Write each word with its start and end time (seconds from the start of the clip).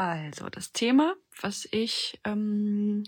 Also, 0.00 0.48
das 0.48 0.72
Thema, 0.72 1.14
was 1.42 1.68
ich, 1.72 2.18
ähm, 2.24 3.04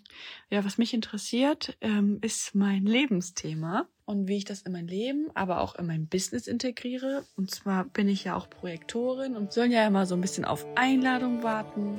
ja, 0.51 0.63
was 0.63 0.77
mich 0.77 0.93
interessiert, 0.93 1.75
ähm, 1.81 2.19
ist 2.21 2.55
mein 2.55 2.85
Lebensthema 2.85 3.89
und 4.05 4.29
wie 4.29 4.37
ich 4.37 4.45
das 4.45 4.61
in 4.61 4.73
mein 4.73 4.89
Leben, 4.89 5.31
aber 5.33 5.63
auch 5.63 5.77
in 5.77 5.87
mein 5.87 6.07
Business 6.07 6.47
integriere. 6.47 7.25
Und 7.35 7.51
zwar 7.51 7.87
bin 7.87 8.11
ich 8.11 8.25
ja 8.25 8.37
auch 8.37 8.51
Projektorin 8.51 9.37
und 9.37 9.55
soll 9.55 9.73
ja 9.73 9.87
immer 9.87 10.05
so 10.05 10.15
ein 10.15 10.21
bisschen 10.21 10.45
auf 10.45 10.67
Einladung 10.75 11.43
warten. 11.43 11.97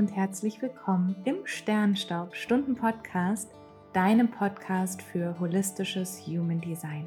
Und 0.00 0.16
herzlich 0.16 0.62
willkommen 0.62 1.14
im 1.26 1.44
Sternstaub 1.44 2.34
Stunden 2.34 2.74
Podcast, 2.74 3.50
deinem 3.92 4.30
Podcast 4.30 5.02
für 5.02 5.38
holistisches 5.38 6.22
Human 6.26 6.58
Design. 6.58 7.06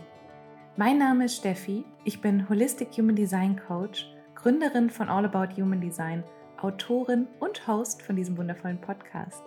Mein 0.78 1.00
Name 1.00 1.26
ist 1.26 1.38
Steffi, 1.38 1.86
ich 2.06 2.22
bin 2.22 2.48
Holistic 2.50 2.90
Human 2.96 3.16
Design 3.16 3.60
Coach, 3.68 4.14
Gründerin 4.36 4.92
von 4.92 5.10
All 5.10 5.26
About 5.26 5.60
Human 5.60 5.82
Design, 5.82 6.24
Autorin 6.62 7.26
und 7.40 7.68
Host 7.68 8.04
von 8.04 8.16
diesem 8.16 8.38
wundervollen 8.38 8.80
Podcast. 8.80 9.42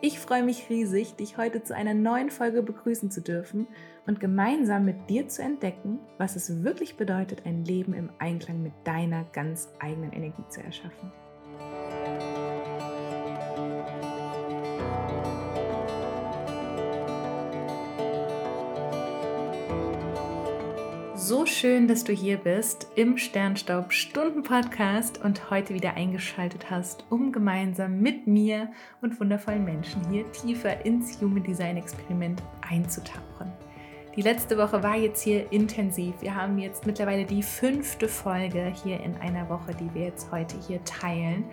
Ich 0.00 0.20
freue 0.20 0.44
mich 0.44 0.70
riesig, 0.70 1.16
dich 1.16 1.36
heute 1.36 1.64
zu 1.64 1.74
einer 1.74 1.94
neuen 1.94 2.30
Folge 2.30 2.62
begrüßen 2.62 3.10
zu 3.10 3.22
dürfen 3.22 3.66
und 4.06 4.20
gemeinsam 4.20 4.84
mit 4.84 5.10
dir 5.10 5.26
zu 5.26 5.42
entdecken, 5.42 5.98
was 6.16 6.36
es 6.36 6.62
wirklich 6.62 6.96
bedeutet, 6.96 7.44
ein 7.44 7.64
Leben 7.64 7.92
im 7.92 8.10
Einklang 8.20 8.62
mit 8.62 8.74
deiner 8.84 9.24
ganz 9.32 9.68
eigenen 9.80 10.12
Energie 10.12 10.44
zu 10.48 10.62
erschaffen. 10.62 11.10
So 21.16 21.46
schön, 21.46 21.88
dass 21.88 22.04
du 22.04 22.12
hier 22.12 22.36
bist 22.36 22.88
im 22.96 23.16
Sternstaub 23.16 23.92
Stunden 23.92 24.42
Podcast 24.42 25.24
und 25.24 25.50
heute 25.50 25.72
wieder 25.72 25.94
eingeschaltet 25.94 26.70
hast, 26.70 27.06
um 27.08 27.32
gemeinsam 27.32 28.00
mit 28.00 28.26
mir 28.26 28.70
und 29.00 29.18
wundervollen 29.18 29.64
Menschen 29.64 30.06
hier 30.10 30.30
tiefer 30.32 30.84
ins 30.84 31.18
Human 31.22 31.42
Design 31.42 31.78
Experiment 31.78 32.42
einzutauchen. 32.68 33.52
Die 34.16 34.22
letzte 34.22 34.58
Woche 34.58 34.82
war 34.82 34.96
jetzt 34.96 35.22
hier 35.22 35.50
intensiv. 35.50 36.14
Wir 36.20 36.34
haben 36.34 36.58
jetzt 36.58 36.86
mittlerweile 36.86 37.24
die 37.24 37.42
fünfte 37.42 38.06
Folge 38.06 38.72
hier 38.82 39.00
in 39.00 39.16
einer 39.16 39.48
Woche, 39.48 39.74
die 39.74 39.92
wir 39.94 40.02
jetzt 40.02 40.30
heute 40.30 40.56
hier 40.68 40.84
teilen. 40.84 41.44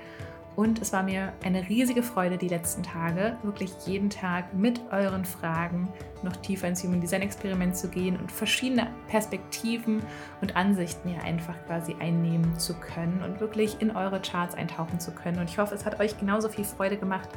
Und 0.56 0.82
es 0.82 0.92
war 0.92 1.02
mir 1.02 1.34
eine 1.44 1.68
riesige 1.70 2.04
Freude, 2.04 2.38
die 2.38 2.50
letzten 2.50 2.84
Tage 2.84 3.38
wirklich 3.42 3.72
jeden 3.86 4.10
Tag 4.10 4.54
mit 4.54 4.82
euren 4.92 5.24
Fragen 5.24 5.88
noch 6.24 6.36
tiefer 6.36 6.68
ins 6.68 6.84
Human 6.84 7.00
Design 7.00 7.22
Experiment 7.22 7.76
zu 7.76 7.88
gehen 7.88 8.18
und 8.18 8.32
verschiedene 8.32 8.88
Perspektiven 9.08 10.04
und 10.42 10.56
Ansichten 10.56 11.10
hier 11.10 11.24
einfach 11.24 11.56
quasi 11.66 11.96
einnehmen 12.00 12.60
zu 12.60 12.74
können 12.76 13.24
und 13.24 13.40
wirklich 13.40 13.82
in 13.82 13.96
eure 13.96 14.22
Charts 14.22 14.56
eintauchen 14.56 15.00
zu 15.00 15.12
können. 15.12 15.40
Und 15.40 15.50
ich 15.50 15.58
hoffe, 15.58 15.74
es 15.74 15.86
hat 15.86 16.00
euch 16.00 16.18
genauso 16.20 16.50
viel 16.50 16.66
Freude 16.66 16.98
gemacht 16.98 17.30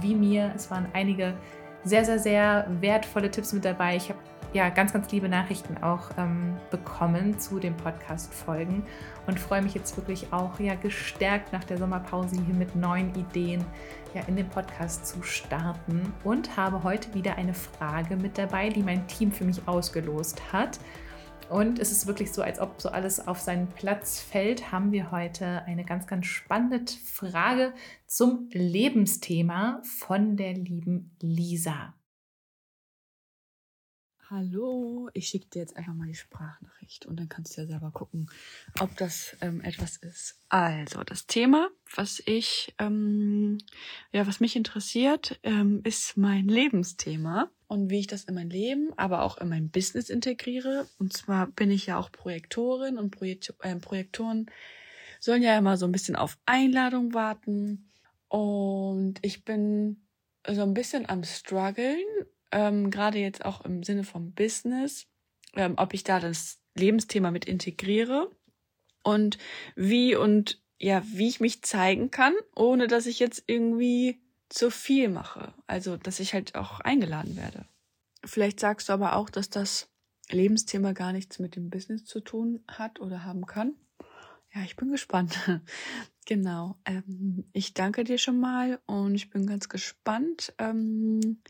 wie 0.00 0.14
mir. 0.14 0.52
Es 0.54 0.70
waren 0.70 0.86
einige 0.92 1.34
sehr, 1.82 2.04
sehr, 2.04 2.18
sehr 2.18 2.66
wertvolle 2.80 3.30
Tipps 3.30 3.52
mit 3.52 3.64
dabei. 3.64 3.96
Ich 3.96 4.08
habe 4.08 4.18
ja, 4.52 4.68
ganz, 4.68 4.92
ganz 4.92 5.10
liebe 5.12 5.28
Nachrichten 5.28 5.76
auch 5.82 6.10
ähm, 6.18 6.56
bekommen 6.70 7.38
zu 7.38 7.60
den 7.60 7.76
Podcast-Folgen 7.76 8.82
und 9.26 9.38
freue 9.38 9.62
mich 9.62 9.74
jetzt 9.74 9.96
wirklich 9.96 10.32
auch 10.32 10.58
ja, 10.58 10.74
gestärkt 10.74 11.52
nach 11.52 11.62
der 11.62 11.78
Sommerpause 11.78 12.36
hier 12.44 12.54
mit 12.54 12.74
neuen 12.74 13.14
Ideen 13.14 13.64
ja, 14.12 14.22
in 14.26 14.34
den 14.34 14.48
Podcast 14.48 15.06
zu 15.06 15.22
starten 15.22 16.12
und 16.24 16.56
habe 16.56 16.82
heute 16.82 17.14
wieder 17.14 17.36
eine 17.36 17.54
Frage 17.54 18.16
mit 18.16 18.38
dabei, 18.38 18.70
die 18.70 18.82
mein 18.82 19.06
Team 19.06 19.30
für 19.30 19.44
mich 19.44 19.68
ausgelost 19.68 20.52
hat. 20.52 20.80
Und 21.48 21.78
es 21.78 21.90
ist 21.90 22.06
wirklich 22.06 22.32
so, 22.32 22.42
als 22.42 22.60
ob 22.60 22.80
so 22.80 22.90
alles 22.90 23.26
auf 23.26 23.40
seinen 23.40 23.68
Platz 23.68 24.20
fällt, 24.20 24.70
haben 24.70 24.92
wir 24.92 25.10
heute 25.10 25.62
eine 25.66 25.84
ganz, 25.84 26.06
ganz 26.06 26.26
spannende 26.26 26.92
Frage 27.04 27.72
zum 28.06 28.48
Lebensthema 28.52 29.80
von 29.82 30.36
der 30.36 30.54
lieben 30.54 31.16
Lisa. 31.20 31.94
Hallo, 34.32 35.10
ich 35.12 35.26
schicke 35.26 35.48
dir 35.48 35.58
jetzt 35.58 35.76
einfach 35.76 35.92
mal 35.92 36.06
die 36.06 36.14
Sprachnachricht 36.14 37.04
und 37.04 37.18
dann 37.18 37.28
kannst 37.28 37.56
du 37.56 37.62
ja 37.62 37.66
selber 37.66 37.90
gucken, 37.90 38.30
ob 38.78 38.96
das 38.96 39.36
ähm, 39.40 39.60
etwas 39.60 39.96
ist. 39.96 40.38
Also, 40.48 41.02
das 41.02 41.26
Thema, 41.26 41.68
was 41.96 42.22
ich, 42.26 42.72
ähm, 42.78 43.58
ja, 44.12 44.28
was 44.28 44.38
mich 44.38 44.54
interessiert, 44.54 45.40
ähm, 45.42 45.80
ist 45.82 46.16
mein 46.16 46.46
Lebensthema 46.46 47.50
und 47.66 47.90
wie 47.90 47.98
ich 47.98 48.06
das 48.06 48.22
in 48.22 48.36
mein 48.36 48.50
Leben, 48.50 48.92
aber 48.96 49.22
auch 49.22 49.38
in 49.38 49.48
mein 49.48 49.68
Business 49.68 50.08
integriere. 50.08 50.86
Und 51.00 51.12
zwar 51.12 51.48
bin 51.48 51.72
ich 51.72 51.86
ja 51.86 51.98
auch 51.98 52.12
Projektorin 52.12 52.98
und 52.98 53.10
Projekt, 53.10 53.52
äh, 53.62 53.74
Projektoren 53.80 54.46
sollen 55.18 55.42
ja 55.42 55.58
immer 55.58 55.76
so 55.76 55.86
ein 55.86 55.92
bisschen 55.92 56.14
auf 56.14 56.38
Einladung 56.46 57.14
warten. 57.14 57.90
Und 58.28 59.14
ich 59.22 59.44
bin 59.44 60.06
so 60.48 60.62
ein 60.62 60.72
bisschen 60.72 61.08
am 61.08 61.24
struggeln 61.24 61.98
ähm, 62.52 62.90
gerade 62.90 63.18
jetzt 63.18 63.44
auch 63.44 63.64
im 63.64 63.82
Sinne 63.82 64.04
vom 64.04 64.32
Business, 64.32 65.06
ähm, 65.54 65.74
ob 65.76 65.94
ich 65.94 66.04
da 66.04 66.20
das 66.20 66.60
Lebensthema 66.74 67.30
mit 67.30 67.44
integriere 67.44 68.30
und 69.02 69.38
wie 69.76 70.14
und 70.14 70.62
ja, 70.78 71.02
wie 71.06 71.28
ich 71.28 71.40
mich 71.40 71.62
zeigen 71.62 72.10
kann, 72.10 72.32
ohne 72.56 72.86
dass 72.86 73.06
ich 73.06 73.18
jetzt 73.18 73.44
irgendwie 73.46 74.20
zu 74.48 74.70
viel 74.70 75.08
mache. 75.08 75.52
Also, 75.66 75.96
dass 75.96 76.20
ich 76.20 76.32
halt 76.32 76.54
auch 76.54 76.80
eingeladen 76.80 77.36
werde. 77.36 77.66
Vielleicht 78.24 78.60
sagst 78.60 78.88
du 78.88 78.94
aber 78.94 79.16
auch, 79.16 79.30
dass 79.30 79.50
das 79.50 79.90
Lebensthema 80.30 80.92
gar 80.92 81.12
nichts 81.12 81.38
mit 81.38 81.56
dem 81.56 81.70
Business 81.70 82.04
zu 82.04 82.20
tun 82.20 82.62
hat 82.66 83.00
oder 83.00 83.24
haben 83.24 83.46
kann. 83.46 83.74
Ja, 84.54 84.62
ich 84.62 84.76
bin 84.76 84.90
gespannt. 84.90 85.38
genau. 86.26 86.76
Ähm, 86.84 87.44
ich 87.52 87.74
danke 87.74 88.04
dir 88.04 88.18
schon 88.18 88.40
mal 88.40 88.80
und 88.86 89.14
ich 89.14 89.30
bin 89.30 89.46
ganz 89.46 89.68
gespannt, 89.68 90.54
ähm, 90.58 91.40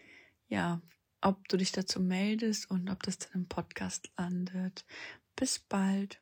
ja, 0.50 0.83
ob 1.22 1.49
du 1.49 1.56
dich 1.56 1.72
dazu 1.72 2.00
meldest 2.00 2.71
und 2.71 2.91
ob 2.91 3.03
das 3.03 3.19
dann 3.19 3.43
im 3.43 3.49
Podcast 3.49 4.11
landet. 4.19 4.84
Bis 5.37 5.59
bald. 5.59 6.21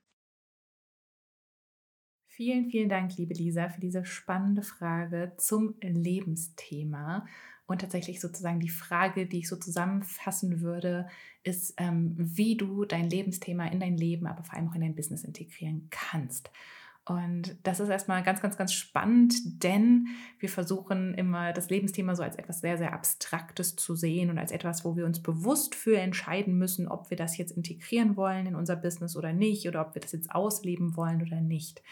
Vielen, 2.27 2.71
vielen 2.71 2.89
Dank, 2.89 3.17
liebe 3.17 3.35
Lisa, 3.35 3.69
für 3.69 3.81
diese 3.81 4.05
spannende 4.05 4.63
Frage 4.63 5.33
zum 5.39 5.75
Lebensthema. 5.81 7.27
Und 7.67 7.81
tatsächlich 7.81 8.21
sozusagen 8.21 8.61
die 8.61 8.69
Frage, 8.69 9.27
die 9.27 9.41
ich 9.41 9.49
so 9.49 9.57
zusammenfassen 9.57 10.61
würde, 10.61 11.09
ist, 11.43 11.75
ähm, 11.79 12.15
wie 12.17 12.57
du 12.57 12.85
dein 12.85 13.11
Lebensthema 13.11 13.67
in 13.67 13.81
dein 13.81 13.97
Leben, 13.97 14.27
aber 14.27 14.45
vor 14.45 14.55
allem 14.55 14.69
auch 14.69 14.75
in 14.75 14.83
dein 14.83 14.95
Business 14.95 15.25
integrieren 15.25 15.89
kannst. 15.91 16.51
Und 17.09 17.57
das 17.63 17.81
ist 17.81 17.89
erstmal 17.89 18.23
ganz, 18.23 18.43
ganz, 18.43 18.59
ganz 18.59 18.73
spannend, 18.75 19.63
denn 19.63 20.09
wir 20.39 20.51
versuchen 20.51 21.15
immer 21.15 21.55
das 21.55 21.71
Lebensthema 21.71 22.15
so 22.15 22.23
als 22.23 22.37
etwas 22.37 22.61
sehr, 22.61 22.77
sehr 22.77 22.93
Abstraktes 22.93 23.77
zu 23.77 23.97
sehen 23.97 24.29
und 24.29 24.39
als 24.39 24.53
etwas, 24.53 24.85
wo 24.85 24.95
wir 24.95 25.07
uns 25.07 25.23
bewusst 25.23 25.75
für 25.75 25.97
entscheiden 25.97 26.59
müssen, 26.59 26.87
ob 26.87 27.09
wir 27.09 27.17
das 27.17 27.39
jetzt 27.39 27.53
integrieren 27.53 28.17
wollen 28.17 28.47
in 28.47 28.55
unser 28.55 28.77
Business 28.77 29.17
oder 29.17 29.33
nicht 29.33 29.67
oder 29.67 29.81
ob 29.87 29.95
wir 29.95 30.03
das 30.03 30.13
jetzt 30.13 30.31
ausleben 30.31 30.97
wollen 30.97 31.23
oder 31.23 31.41
nicht. 31.41 31.83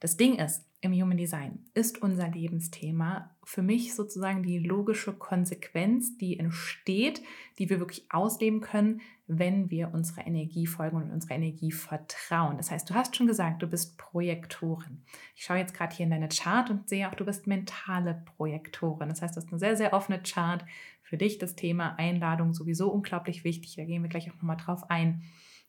Das 0.00 0.16
Ding 0.16 0.36
ist, 0.36 0.64
im 0.80 0.92
Human 0.92 1.16
Design 1.16 1.58
ist 1.74 2.02
unser 2.02 2.28
Lebensthema 2.28 3.34
für 3.42 3.62
mich 3.62 3.94
sozusagen 3.94 4.44
die 4.44 4.60
logische 4.60 5.12
Konsequenz, 5.12 6.16
die 6.18 6.38
entsteht, 6.38 7.22
die 7.58 7.68
wir 7.68 7.80
wirklich 7.80 8.06
ausleben 8.10 8.60
können, 8.60 9.00
wenn 9.26 9.70
wir 9.70 9.92
unserer 9.92 10.26
Energie 10.26 10.66
folgen 10.66 10.98
und 10.98 11.10
unserer 11.10 11.34
Energie 11.34 11.72
vertrauen. 11.72 12.58
Das 12.58 12.70
heißt, 12.70 12.88
du 12.88 12.94
hast 12.94 13.16
schon 13.16 13.26
gesagt, 13.26 13.62
du 13.62 13.66
bist 13.66 13.98
Projektorin. 13.98 15.02
Ich 15.34 15.44
schaue 15.44 15.58
jetzt 15.58 15.74
gerade 15.74 15.96
hier 15.96 16.04
in 16.04 16.10
deine 16.10 16.28
Chart 16.28 16.70
und 16.70 16.88
sehe 16.88 17.08
auch, 17.08 17.14
du 17.14 17.24
bist 17.24 17.48
mentale 17.48 18.22
Projektorin. 18.36 19.08
Das 19.08 19.20
heißt, 19.20 19.34
du 19.34 19.40
hast 19.40 19.48
eine 19.48 19.58
sehr, 19.58 19.76
sehr 19.76 19.92
offene 19.92 20.22
Chart. 20.22 20.64
Für 21.02 21.16
dich 21.16 21.38
das 21.38 21.56
Thema 21.56 21.98
Einladung 21.98 22.54
sowieso 22.54 22.90
unglaublich 22.90 23.42
wichtig. 23.42 23.76
Da 23.76 23.84
gehen 23.84 24.02
wir 24.02 24.10
gleich 24.10 24.30
auch 24.30 24.36
nochmal 24.36 24.58
drauf 24.58 24.90
ein. 24.90 25.22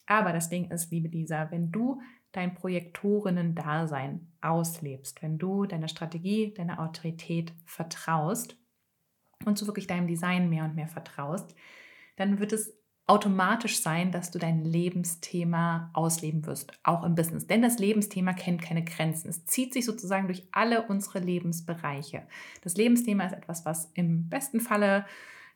Aber 0.06 0.33
das 0.33 0.50
Ding 0.50 0.69
ist, 0.71 0.92
liebe 0.92 1.07
Lisa, 1.07 1.50
wenn 1.51 1.71
du 1.71 2.01
dein 2.31 2.54
Projektorinnen-Dasein 2.54 4.31
auslebst, 4.42 5.22
wenn 5.22 5.38
du 5.38 5.66
deiner 5.66 5.88
Strategie, 5.88 6.54
deiner 6.54 6.80
Autorität 6.80 7.54
vertraust 7.66 8.58
und 9.46 9.58
so 9.58 9.68
wirklich 9.68 9.88
deinem 9.88 10.08
Design 10.08 10.50
mehr 10.50 10.66
und 10.66 10.76
mehr 10.76 10.88
vertraust, 10.88 11.56
dann 12.18 12.40
wird 12.40 12.54
es 12.54 12.74
automatisch 13.08 13.81
sein, 13.81 14.12
dass 14.12 14.30
du 14.30 14.38
dein 14.38 14.64
Lebensthema 14.64 15.90
ausleben 15.94 16.46
wirst, 16.46 16.74
auch 16.84 17.04
im 17.04 17.16
Business. 17.16 17.48
Denn 17.48 17.64
das 17.64 17.80
Lebensthema 17.80 18.34
kennt 18.34 18.62
keine 18.62 18.84
Grenzen. 18.84 19.30
Es 19.30 19.46
zieht 19.46 19.74
sich 19.74 19.86
sozusagen 19.86 20.28
durch 20.28 20.48
alle 20.52 20.86
unsere 20.86 21.18
Lebensbereiche. 21.18 22.28
Das 22.62 22.76
Lebensthema 22.76 23.26
ist 23.26 23.34
etwas, 23.34 23.66
was 23.66 23.90
im 23.96 24.30
besten 24.30 24.60
Falle 24.60 25.06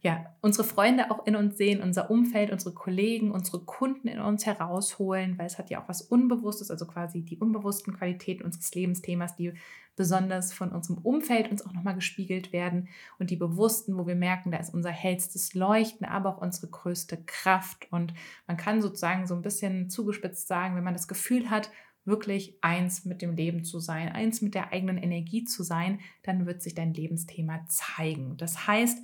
ja, 0.04 0.26
unsere 0.42 0.68
Freunde 0.68 1.10
auch 1.10 1.26
in 1.26 1.38
uns 1.38 1.58
sehen, 1.58 1.82
unser 1.82 2.12
Umfeld, 2.12 2.52
unsere 2.52 2.76
Kollegen, 2.76 3.32
unsere 3.32 3.62
Kunden 3.62 4.10
in 4.10 4.20
uns 4.20 4.46
herausholen, 4.46 5.38
weil 5.38 5.46
es 5.46 5.58
hat 5.58 5.70
ja 5.70 5.82
auch 5.82 5.88
was 5.88 6.02
Unbewusstes, 6.02 6.70
also 6.70 6.86
quasi 6.86 7.22
die 7.22 7.38
unbewussten 7.38 7.94
Qualitäten 7.94 8.44
unseres 8.44 8.76
Lebensthemas, 8.76 9.38
die 9.38 9.54
besonders 9.96 10.52
von 10.52 10.74
unserem 10.74 10.98
Umfeld 10.98 11.50
uns 11.50 11.66
auch 11.66 11.72
nochmal 11.72 11.96
gespiegelt 11.96 12.52
werden 12.52 12.90
und 13.18 13.30
die 13.30 13.38
bewussten, 13.38 13.98
wo 13.98 14.06
wir 14.06 14.16
merken, 14.16 14.52
da 14.52 14.58
ist 14.58 14.74
unser 14.74 14.92
hellstes 14.92 15.54
Leuchten, 15.54 16.06
aber 16.06 16.36
auch 16.36 16.42
unsere 16.42 16.68
größte 16.68 17.24
Kraft. 17.26 17.88
Und 17.90 18.14
man 18.46 18.58
kann 18.58 18.82
sozusagen 18.82 19.26
so 19.26 19.36
ein 19.36 19.42
bisschen 19.42 19.90
zugespitzt 19.90 20.50
sagen, 20.50 20.76
wenn 20.76 20.84
man 20.84 20.96
das 20.96 21.08
Gefühl 21.08 21.50
hat, 21.50 21.72
wirklich 22.04 22.58
eins 22.60 23.06
mit 23.06 23.22
dem 23.22 23.38
Leben 23.38 23.64
zu 23.64 23.80
sein, 23.80 24.10
eins 24.10 24.42
mit 24.42 24.54
der 24.54 24.74
eigenen 24.74 24.98
Energie 24.98 25.46
zu 25.46 25.64
sein, 25.64 26.02
dann 26.24 26.46
wird 26.46 26.62
sich 26.62 26.76
dein 26.76 26.94
Lebensthema 26.94 27.66
zeigen. 27.68 28.36
Das 28.36 28.68
heißt, 28.68 29.02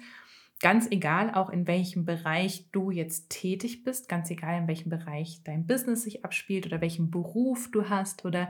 ganz 0.59 0.87
egal, 0.91 1.33
auch 1.33 1.49
in 1.49 1.67
welchem 1.67 2.05
Bereich 2.05 2.69
du 2.71 2.91
jetzt 2.91 3.29
tätig 3.29 3.83
bist, 3.83 4.09
ganz 4.09 4.29
egal, 4.29 4.61
in 4.61 4.67
welchem 4.67 4.89
Bereich 4.89 5.41
dein 5.43 5.65
Business 5.65 6.03
sich 6.03 6.25
abspielt 6.25 6.65
oder 6.65 6.81
welchen 6.81 7.11
Beruf 7.11 7.69
du 7.71 7.89
hast 7.89 8.25
oder 8.25 8.49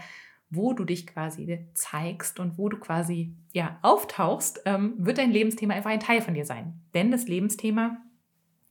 wo 0.50 0.74
du 0.74 0.84
dich 0.84 1.06
quasi 1.06 1.68
zeigst 1.74 2.40
und 2.40 2.58
wo 2.58 2.70
du 2.70 2.78
quasi 2.80 3.36
ja 3.54 3.78
auftauchst, 3.84 4.62
ähm, 4.66 4.96
wird 4.98 5.20
dein 5.20 5.32
Lebensthema 5.32 5.76
einfach 5.76 5.92
ein 5.92 6.00
Teil 6.00 6.22
von 6.22 6.34
dir 6.34 6.46
sein. 6.46 6.82
Denn 6.96 7.12
das 7.12 7.28
Lebensthema, 7.28 7.98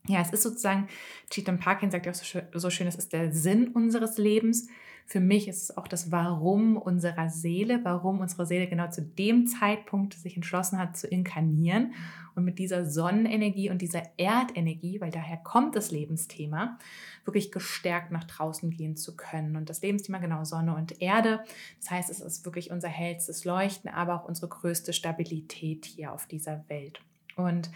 ja, 0.07 0.21
es 0.21 0.31
ist 0.31 0.43
sozusagen, 0.43 0.87
Cheatham 1.29 1.59
Parkin 1.59 1.91
sagt 1.91 2.05
ja 2.05 2.11
auch 2.11 2.15
so 2.15 2.23
schön, 2.23 2.43
so 2.53 2.69
schön, 2.69 2.87
es 2.87 2.95
ist 2.95 3.13
der 3.13 3.31
Sinn 3.31 3.69
unseres 3.69 4.17
Lebens. 4.17 4.67
Für 5.05 5.19
mich 5.19 5.47
ist 5.47 5.63
es 5.63 5.77
auch 5.77 5.87
das 5.87 6.11
Warum 6.11 6.77
unserer 6.77 7.29
Seele, 7.29 7.79
warum 7.83 8.19
unsere 8.19 8.45
Seele 8.45 8.67
genau 8.67 8.89
zu 8.91 9.01
dem 9.01 9.47
Zeitpunkt 9.47 10.13
sich 10.13 10.35
entschlossen 10.35 10.77
hat 10.77 10.97
zu 10.97 11.07
inkarnieren 11.07 11.93
und 12.35 12.45
mit 12.45 12.59
dieser 12.59 12.85
Sonnenenergie 12.85 13.71
und 13.71 13.81
dieser 13.81 14.03
Erdenergie, 14.17 15.01
weil 15.01 15.09
daher 15.09 15.37
kommt 15.37 15.75
das 15.75 15.89
Lebensthema, 15.89 16.77
wirklich 17.25 17.51
gestärkt 17.51 18.11
nach 18.11 18.23
draußen 18.25 18.69
gehen 18.69 18.95
zu 18.95 19.15
können. 19.15 19.55
Und 19.55 19.69
das 19.69 19.81
Lebensthema 19.81 20.19
genau 20.19 20.43
Sonne 20.43 20.75
und 20.75 21.01
Erde. 21.01 21.43
Das 21.79 21.89
heißt, 21.89 22.09
es 22.11 22.19
ist 22.19 22.45
wirklich 22.45 22.69
unser 22.69 22.87
hellstes 22.87 23.45
Leuchten, 23.45 23.89
aber 23.89 24.13
auch 24.15 24.27
unsere 24.27 24.47
größte 24.47 24.93
Stabilität 24.93 25.85
hier 25.85 26.13
auf 26.13 26.27
dieser 26.27 26.63
Welt. 26.69 27.01
Und 27.35 27.71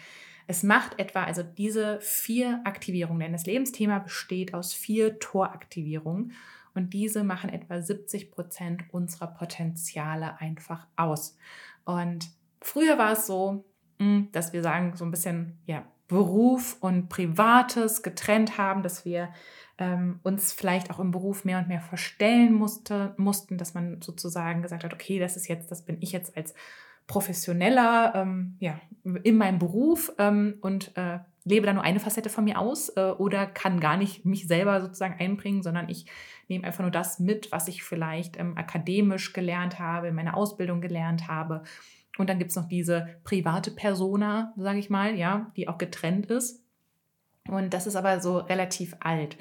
es 0.47 0.63
macht 0.63 0.99
etwa 0.99 1.23
also 1.23 1.43
diese 1.43 1.99
vier 2.01 2.61
Aktivierungen, 2.65 3.19
denn 3.19 3.31
das 3.33 3.45
Lebensthema 3.45 3.99
besteht 3.99 4.53
aus 4.53 4.73
vier 4.73 5.19
Toraktivierungen. 5.19 6.33
Und 6.75 6.93
diese 6.93 7.23
machen 7.23 7.51
etwa 7.51 7.81
70 7.81 8.31
Prozent 8.31 8.83
unserer 8.91 9.27
Potenziale 9.27 10.39
einfach 10.39 10.87
aus. 10.95 11.37
Und 11.85 12.29
früher 12.61 12.97
war 12.97 13.11
es 13.11 13.27
so, 13.27 13.63
hm, 13.99 14.29
dass 14.31 14.53
wir 14.53 14.63
sagen, 14.63 14.95
so 14.95 15.05
ein 15.05 15.11
bisschen, 15.11 15.59
ja, 15.65 15.85
Beruf 16.07 16.77
und 16.79 17.09
Privates 17.09 18.03
getrennt 18.03 18.57
haben, 18.57 18.83
dass 18.83 19.05
wir 19.05 19.29
ähm, 19.77 20.19
uns 20.23 20.53
vielleicht 20.53 20.91
auch 20.91 20.99
im 20.99 21.11
Beruf 21.11 21.45
mehr 21.45 21.57
und 21.59 21.67
mehr 21.67 21.81
verstellen 21.81 22.53
musste, 22.53 23.13
mussten, 23.17 23.57
dass 23.57 23.73
man 23.73 24.01
sozusagen 24.01 24.61
gesagt 24.61 24.83
hat, 24.83 24.93
okay, 24.93 25.17
das 25.17 25.37
ist 25.37 25.47
jetzt, 25.47 25.71
das 25.71 25.85
bin 25.85 25.97
ich 26.01 26.11
jetzt 26.11 26.35
als 26.37 26.53
Professioneller 27.07 28.13
ähm, 28.15 28.55
ja, 28.59 28.79
in 29.23 29.37
meinem 29.37 29.59
Beruf 29.59 30.11
ähm, 30.17 30.55
und 30.61 30.95
äh, 30.95 31.19
lebe 31.45 31.65
da 31.65 31.73
nur 31.73 31.83
eine 31.83 31.99
Facette 31.99 32.29
von 32.29 32.45
mir 32.45 32.59
aus 32.59 32.89
äh, 32.89 33.11
oder 33.17 33.45
kann 33.45 33.79
gar 33.79 33.97
nicht 33.97 34.25
mich 34.25 34.47
selber 34.47 34.81
sozusagen 34.81 35.19
einbringen, 35.19 35.63
sondern 35.63 35.89
ich 35.89 36.05
nehme 36.47 36.65
einfach 36.65 36.81
nur 36.81 36.91
das 36.91 37.19
mit, 37.19 37.51
was 37.51 37.67
ich 37.67 37.83
vielleicht 37.83 38.39
ähm, 38.39 38.57
akademisch 38.57 39.33
gelernt 39.33 39.79
habe, 39.79 40.07
in 40.07 40.15
meiner 40.15 40.37
Ausbildung 40.37 40.81
gelernt 40.81 41.27
habe. 41.27 41.63
Und 42.17 42.29
dann 42.29 42.39
gibt 42.39 42.51
es 42.51 42.55
noch 42.55 42.67
diese 42.67 43.07
private 43.23 43.71
Persona, 43.71 44.53
sage 44.55 44.79
ich 44.79 44.89
mal, 44.89 45.15
ja, 45.15 45.51
die 45.57 45.67
auch 45.67 45.77
getrennt 45.77 46.27
ist. 46.27 46.63
Und 47.47 47.73
das 47.73 47.87
ist 47.87 47.95
aber 47.95 48.19
so 48.21 48.37
relativ 48.37 48.95
alt. 48.99 49.37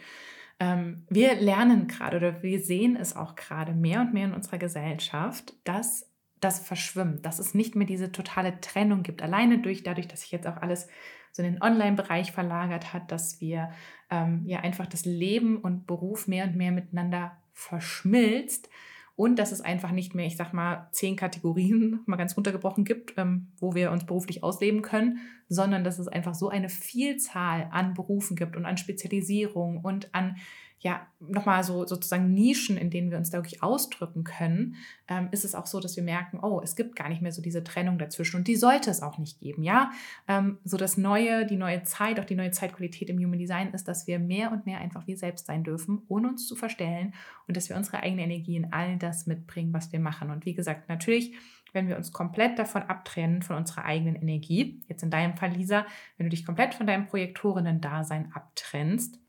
Ähm, 0.59 1.07
wir 1.09 1.35
lernen 1.37 1.87
gerade 1.87 2.17
oder 2.17 2.43
wir 2.43 2.61
sehen 2.61 2.97
es 2.97 3.15
auch 3.15 3.37
gerade 3.37 3.75
mehr 3.75 4.01
und 4.01 4.13
mehr 4.15 4.27
in 4.27 4.35
unserer 4.35 4.59
Gesellschaft, 4.59 5.55
dass 5.65 6.12
das 6.43 6.59
verschwimmt, 6.59 7.25
dass 7.25 7.39
es 7.39 7.55
nicht 7.55 7.77
mehr 7.77 7.87
diese 7.87 8.13
totale 8.13 8.61
Trennung 8.61 9.03
gibt. 9.03 9.23
Alleine 9.23 9.59
durch, 9.59 9.83
dadurch, 9.83 10.09
dass 10.09 10.23
sich 10.23 10.33
jetzt 10.33 10.47
auch 10.47 10.57
alles 10.57 10.89
so 11.33 11.43
in 11.43 11.53
den 11.53 11.63
Online-Bereich 11.63 12.33
verlagert 12.33 12.93
hat, 12.93 13.11
dass 13.11 13.41
wir 13.41 13.71
ähm, 14.11 14.43
ja 14.45 14.61
einfach 14.61 14.87
das 14.87 15.05
Leben 15.05 15.57
und 15.57 15.87
Beruf 15.87 16.29
mehr 16.29 16.45
und 16.45 16.57
mehr 16.57 16.73
miteinander 16.73 17.33
verschmilzt 17.53 18.69
und 19.15 19.39
dass 19.39 19.53
es 19.53 19.61
einfach 19.61 19.93
nicht 19.93 20.15
mehr, 20.15 20.27
ich 20.27 20.37
sag 20.37 20.53
mal, 20.53 20.89
zehn 20.91 21.17
Kategorien 21.17 22.01
mal 22.07 22.17
ganz 22.17 22.37
runtergebrochen 22.37 22.85
gibt, 22.85 23.15
ähm, 23.17 23.53
wo 23.59 23.75
wir 23.75 23.93
uns 23.93 24.05
beruflich 24.05 24.43
ausleben 24.43 24.83
können, 24.83 25.19
sondern 25.49 25.85
dass 25.85 25.99
es 25.99 26.09
einfach 26.09 26.35
so 26.35 26.49
eine 26.49 26.69
Vielzahl 26.69 27.69
an 27.71 27.95
Berufen 27.95 28.37
gibt 28.37 28.57
und 28.57 28.67
an 28.67 28.77
Spezialisierung 28.77 29.79
und 29.79 30.15
an 30.15 30.37
ja, 30.83 31.07
nochmal 31.21 31.63
so 31.63 31.87
sozusagen 31.87 32.35
Nischen, 32.35 32.77
in 32.77 32.91
denen 32.91 33.13
wir 33.13 33.19
uns 33.19 33.31
da 33.31 33.39
wirklich 33.39 33.63
ausdrücken 33.63 34.25
können, 34.25 34.75
ähm, 35.07 35.29
ist 35.31 35.45
es 35.45 35.55
auch 35.55 35.67
so, 35.67 35.79
dass 35.79 35.95
wir 35.95 36.03
merken, 36.03 36.41
oh, 36.43 36.61
es 36.63 36.75
gibt 36.75 36.97
gar 36.97 37.09
nicht 37.09 37.23
mehr 37.23 37.31
so 37.31 37.41
diese 37.41 37.63
Trennung 37.63 37.99
dazwischen 37.99 38.39
und 38.39 38.49
die 38.49 38.57
sollte 38.57 38.91
es 38.91 39.01
auch 39.01 39.17
nicht 39.17 39.39
geben, 39.39 39.63
ja. 39.63 39.93
Ähm, 40.27 40.59
so 40.65 40.77
das 40.77 40.97
Neue, 40.97 41.47
die 41.47 41.57
neue 41.57 41.85
Zeit, 41.85 42.19
auch 42.19 42.25
die 42.25 42.35
neue 42.35 42.51
Zeitqualität 42.51 43.09
im 43.11 43.19
Human 43.19 43.39
Design 43.39 43.73
ist, 43.73 43.87
dass 43.87 44.09
wir 44.09 44.19
mehr 44.19 44.51
und 44.51 44.67
mehr 44.67 44.79
einfach 44.79 45.07
wir 45.07 45.17
selbst 45.17 45.47
sein 45.47 45.63
dürfen, 45.63 46.03
ohne 46.09 46.29
uns 46.29 46.49
zu 46.49 46.57
verstellen 46.57 47.15
und 47.47 47.57
dass 47.57 47.69
wir 47.69 47.77
unsere 47.77 47.99
eigene 47.99 48.25
Energie 48.25 48.57
in 48.57 48.73
all 48.73 48.97
das 48.99 49.29
mitbringen, 49.29 49.73
was 49.73 49.93
wir 49.93 50.01
machen. 50.01 50.31
Und 50.31 50.47
wie 50.47 50.55
gesagt, 50.55 50.89
natürlich 50.89 51.33
wenn 51.73 51.89
wir 51.89 51.97
uns 51.97 52.13
komplett 52.13 52.59
davon 52.59 52.83
abtrennen, 52.83 53.41
von 53.41 53.57
unserer 53.57 53.87
eigenen 53.87 54.15
Energie, 54.15 54.83
jetzt 54.89 55.03
in 55.03 55.11
deinem 55.11 55.39
Fall, 55.39 55.53
Lisa, 55.53 55.87
wenn 56.19 56.27
du 56.27 56.31
dich 56.31 56.45
komplett 56.45 56.75
von 56.75 56.87
deinem 56.87 57.07
Projektorinnen-Dasein 57.07 58.31
abtrennst, 58.35 59.22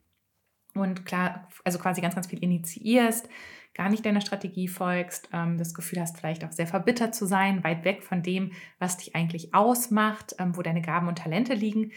und 0.74 1.06
klar, 1.06 1.48
also 1.64 1.80
quasi 1.80 2.02
ganz, 2.02 2.16
ganz 2.16 2.28
viel 2.28 2.44
initiierst, 2.44 3.30
gar 3.76 3.90
nicht 3.90 4.06
deiner 4.06 4.22
Strategie 4.22 4.68
folgst, 4.68 5.30
ähm, 5.34 5.58
das 5.58 5.74
Gefühl 5.74 6.00
hast, 6.00 6.18
vielleicht 6.18 6.46
auch 6.46 6.52
sehr 6.52 6.68
verbittert 6.68 7.16
zu 7.16 7.26
sein, 7.26 7.64
weit 7.64 7.84
weg 7.86 8.04
von 8.04 8.22
dem, 8.22 8.52
was 8.80 8.98
dich 8.98 9.16
eigentlich 9.16 9.54
ausmacht, 9.54 10.36
ähm, 10.40 10.56
wo 10.56 10.62
deine 10.62 10.82
Gaben 10.82 11.08
und 11.08 11.18
Talente 11.18 11.54
liegen, 11.54 11.92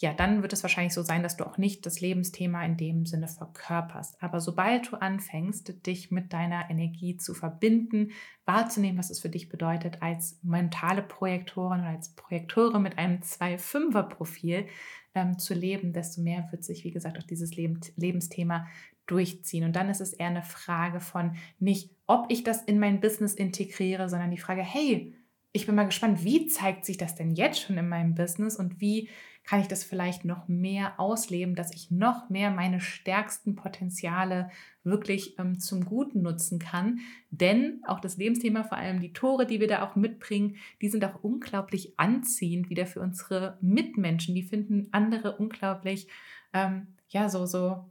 ja, 0.00 0.14
dann 0.14 0.40
wird 0.40 0.54
es 0.54 0.62
wahrscheinlich 0.62 0.94
so 0.94 1.02
sein, 1.02 1.22
dass 1.22 1.36
du 1.36 1.46
auch 1.46 1.58
nicht 1.58 1.84
das 1.84 2.00
Lebensthema 2.00 2.64
in 2.64 2.78
dem 2.78 3.04
Sinne 3.04 3.28
verkörperst. 3.28 4.16
Aber 4.22 4.40
sobald 4.40 4.90
du 4.90 4.96
anfängst, 4.96 5.86
dich 5.86 6.10
mit 6.10 6.32
deiner 6.32 6.70
Energie 6.70 7.18
zu 7.18 7.34
verbinden, 7.34 8.12
wahrzunehmen, 8.46 8.98
was 8.98 9.10
es 9.10 9.20
für 9.20 9.28
dich 9.28 9.50
bedeutet, 9.50 10.00
als 10.00 10.40
mentale 10.42 11.02
Projektorin 11.02 11.80
oder 11.80 11.90
als 11.90 12.14
Projektore 12.14 12.80
mit 12.80 12.96
einem 12.96 13.20
2-5er-Profil 13.20 14.66
ähm, 15.14 15.38
zu 15.38 15.52
leben, 15.52 15.92
desto 15.92 16.22
mehr 16.22 16.48
wird 16.50 16.64
sich, 16.64 16.82
wie 16.84 16.92
gesagt, 16.92 17.18
auch 17.18 17.26
dieses 17.26 17.54
Leben, 17.54 17.78
Lebensthema 17.96 18.68
durchziehen. 19.04 19.64
Und 19.64 19.76
dann 19.76 19.90
ist 19.90 20.00
es 20.00 20.14
eher 20.14 20.28
eine 20.28 20.42
Frage 20.42 21.00
von 21.00 21.36
nicht, 21.58 21.94
ob 22.06 22.24
ich 22.30 22.42
das 22.42 22.62
in 22.62 22.78
mein 22.78 23.00
Business 23.00 23.34
integriere, 23.34 24.08
sondern 24.08 24.30
die 24.30 24.38
Frage, 24.38 24.62
hey, 24.62 25.14
ich 25.52 25.66
bin 25.66 25.74
mal 25.74 25.84
gespannt, 25.84 26.24
wie 26.24 26.46
zeigt 26.46 26.86
sich 26.86 26.96
das 26.96 27.16
denn 27.16 27.32
jetzt 27.32 27.60
schon 27.60 27.76
in 27.76 27.88
meinem 27.88 28.14
Business 28.14 28.56
und 28.56 28.80
wie 28.80 29.10
kann 29.50 29.60
ich 29.60 29.66
das 29.66 29.82
vielleicht 29.82 30.24
noch 30.24 30.46
mehr 30.46 31.00
ausleben, 31.00 31.56
dass 31.56 31.74
ich 31.74 31.90
noch 31.90 32.30
mehr 32.30 32.52
meine 32.52 32.78
stärksten 32.78 33.56
Potenziale 33.56 34.48
wirklich 34.84 35.40
ähm, 35.40 35.58
zum 35.58 35.84
Guten 35.84 36.22
nutzen 36.22 36.60
kann. 36.60 37.00
Denn 37.32 37.82
auch 37.84 37.98
das 37.98 38.16
Lebensthema, 38.16 38.62
vor 38.62 38.78
allem 38.78 39.00
die 39.00 39.12
Tore, 39.12 39.46
die 39.46 39.58
wir 39.58 39.66
da 39.66 39.82
auch 39.82 39.96
mitbringen, 39.96 40.54
die 40.80 40.88
sind 40.88 41.04
auch 41.04 41.24
unglaublich 41.24 41.94
anziehend 41.98 42.70
wieder 42.70 42.86
für 42.86 43.00
unsere 43.00 43.58
Mitmenschen. 43.60 44.36
Die 44.36 44.44
finden 44.44 44.86
andere 44.92 45.36
unglaublich, 45.36 46.06
ähm, 46.52 46.86
ja, 47.08 47.28
so, 47.28 47.44
so 47.44 47.90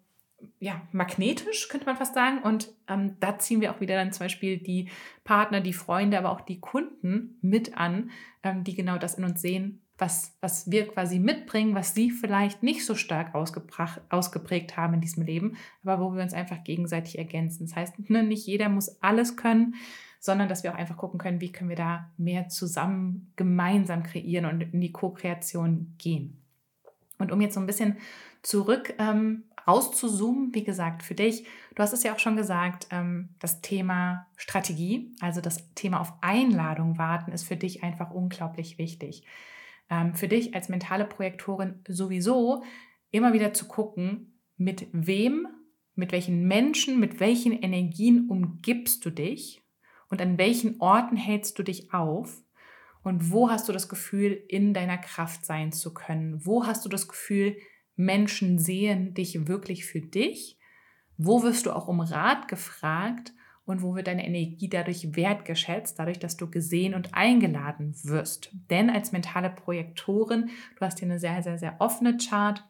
ja, 0.62 0.82
magnetisch, 0.94 1.68
könnte 1.68 1.88
man 1.88 1.98
fast 1.98 2.14
sagen. 2.14 2.42
Und 2.42 2.70
ähm, 2.88 3.18
da 3.20 3.38
ziehen 3.38 3.60
wir 3.60 3.74
auch 3.76 3.82
wieder 3.82 3.96
dann 3.96 4.14
zum 4.14 4.28
Beispiel 4.28 4.60
die 4.60 4.88
Partner, 5.26 5.60
die 5.60 5.74
Freunde, 5.74 6.20
aber 6.20 6.32
auch 6.32 6.40
die 6.40 6.62
Kunden 6.62 7.38
mit 7.42 7.78
an, 7.78 8.12
ähm, 8.44 8.64
die 8.64 8.76
genau 8.76 8.98
das 8.98 9.16
in 9.16 9.26
uns 9.26 9.42
sehen, 9.42 9.82
was, 10.00 10.34
was 10.42 10.72
wir 10.72 10.88
quasi 10.88 11.20
mitbringen, 11.20 11.76
was 11.76 11.94
sie 11.94 12.10
vielleicht 12.10 12.64
nicht 12.64 12.86
so 12.86 12.96
stark 12.96 13.36
ausgeprägt 13.36 14.78
haben 14.78 14.96
in 14.96 15.02
diesem 15.02 15.24
Leben, 15.24 15.58
aber 15.84 16.04
wo 16.04 16.16
wir 16.16 16.24
uns 16.24 16.34
einfach 16.34 16.64
gegenseitig 16.64 17.18
ergänzen. 17.18 17.68
Das 17.68 17.76
heißt, 17.76 18.10
ne, 18.10 18.24
nicht 18.24 18.48
jeder 18.48 18.70
muss 18.70 19.02
alles 19.02 19.36
können, 19.36 19.76
sondern 20.20 20.50
dass 20.50 20.64
wir 20.64 20.74
auch 20.74 20.78
einfach 20.78 20.98
gucken 20.98 21.20
können, 21.20 21.42
wie 21.42 21.52
können 21.52 21.70
wir 21.70 21.76
da 21.76 22.10
mehr 22.18 22.48
zusammen 22.50 23.32
gemeinsam 23.36 24.04
kreieren 24.04 24.46
und 24.46 24.62
in 24.62 24.82
die 24.82 24.92
Co-Kreation 24.92 25.94
gehen. 25.98 26.42
Und 27.18 27.32
um 27.32 27.42
jetzt 27.42 27.56
so 27.56 27.60
ein 27.60 27.66
bisschen 27.66 27.98
zurück 28.42 28.94
ähm, 28.98 29.44
rauszuzoomen, 29.68 30.56
wie 30.56 30.64
gesagt, 30.64 31.04
für 31.04 31.16
dich, 31.16 31.46
du 31.76 31.84
hast 31.84 31.92
es 31.92 32.04
ja 32.04 32.14
auch 32.14 32.20
schon 32.20 32.38
gesagt, 32.38 32.88
ähm, 32.92 33.30
das 33.40 33.62
Thema 33.62 34.28
Strategie, 34.38 35.14
also 35.20 35.42
das 35.42 35.74
Thema 35.76 36.00
auf 36.00 36.14
Einladung 36.22 36.98
warten, 36.98 37.34
ist 37.34 37.44
für 37.44 37.58
dich 37.58 37.84
einfach 37.84 38.12
unglaublich 38.12 38.78
wichtig 38.78 39.24
für 40.14 40.28
dich 40.28 40.54
als 40.56 40.70
mentale 40.70 41.06
Projektorin 41.06 41.84
sowieso 41.88 42.64
immer 43.12 43.34
wieder 43.34 43.54
zu 43.54 43.68
gucken, 43.68 44.40
mit 44.56 44.88
wem, 44.92 45.48
mit 45.96 46.12
welchen 46.12 46.48
Menschen, 46.48 47.00
mit 47.00 47.20
welchen 47.20 47.54
Energien 47.54 48.30
umgibst 48.30 49.04
du 49.06 49.10
dich 49.10 49.62
und 50.10 50.22
an 50.22 50.38
welchen 50.38 50.80
Orten 50.80 51.16
hältst 51.16 51.58
du 51.58 51.64
dich 51.64 51.94
auf 51.94 52.44
Und 53.02 53.32
wo 53.32 53.50
hast 53.50 53.70
du 53.70 53.74
das 53.74 53.88
Gefühl, 53.88 54.44
in 54.48 54.74
deiner 54.74 54.98
Kraft 54.98 55.46
sein 55.46 55.72
zu 55.72 55.94
können? 55.94 56.46
Wo 56.46 56.66
hast 56.66 56.86
du 56.86 56.90
das 56.90 57.08
Gefühl, 57.08 57.58
Menschen 57.96 58.60
sehen 58.60 59.14
dich 59.14 59.48
wirklich 59.48 59.86
für 59.86 60.02
dich? 60.02 60.58
Wo 61.18 61.44
wirst 61.44 61.66
du 61.66 61.72
auch 61.72 61.88
um 61.88 62.02
Rat 62.02 62.48
gefragt? 62.48 63.34
Und 63.70 63.84
wo 63.84 63.94
wird 63.94 64.08
deine 64.08 64.26
Energie 64.26 64.68
dadurch 64.68 65.16
wertgeschätzt, 65.16 66.00
dadurch, 66.00 66.18
dass 66.18 66.38
du 66.38 66.50
gesehen 66.50 66.96
und 66.96 67.14
eingeladen 67.14 67.94
wirst? 68.04 68.50
Denn 68.72 68.90
als 68.90 69.12
mentale 69.12 69.52
Projektorin, 69.52 70.50
du 70.76 70.82
hast 70.82 70.98
hier 70.98 71.08
eine 71.08 71.20
sehr, 71.20 71.44
sehr, 71.44 71.60
sehr 71.60 71.76
offene 71.78 72.18
Chart, 72.18 72.68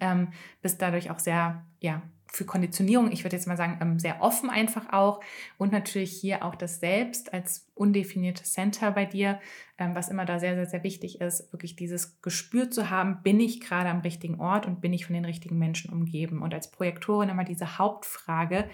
ähm, 0.00 0.28
bist 0.62 0.80
dadurch 0.80 1.10
auch 1.10 1.18
sehr, 1.18 1.64
ja, 1.80 2.00
für 2.28 2.44
Konditionierung, 2.44 3.10
ich 3.10 3.24
würde 3.24 3.34
jetzt 3.34 3.48
mal 3.48 3.56
sagen, 3.56 3.78
ähm, 3.80 3.98
sehr 3.98 4.22
offen 4.22 4.50
einfach 4.50 4.92
auch. 4.92 5.20
Und 5.58 5.72
natürlich 5.72 6.12
hier 6.12 6.44
auch 6.44 6.54
das 6.54 6.78
Selbst 6.78 7.34
als 7.34 7.66
undefiniertes 7.74 8.52
Center 8.52 8.92
bei 8.92 9.06
dir, 9.06 9.40
ähm, 9.78 9.96
was 9.96 10.10
immer 10.10 10.26
da 10.26 10.38
sehr, 10.38 10.54
sehr, 10.54 10.66
sehr 10.66 10.84
wichtig 10.84 11.20
ist, 11.22 11.52
wirklich 11.52 11.74
dieses 11.74 12.22
Gespür 12.22 12.70
zu 12.70 12.88
haben, 12.88 13.24
bin 13.24 13.40
ich 13.40 13.60
gerade 13.60 13.88
am 13.88 14.02
richtigen 14.02 14.38
Ort 14.38 14.66
und 14.66 14.80
bin 14.80 14.92
ich 14.92 15.06
von 15.06 15.14
den 15.14 15.24
richtigen 15.24 15.58
Menschen 15.58 15.92
umgeben. 15.92 16.40
Und 16.40 16.54
als 16.54 16.70
Projektorin 16.70 17.30
immer 17.30 17.44
diese 17.44 17.78
Hauptfrage, 17.78 18.68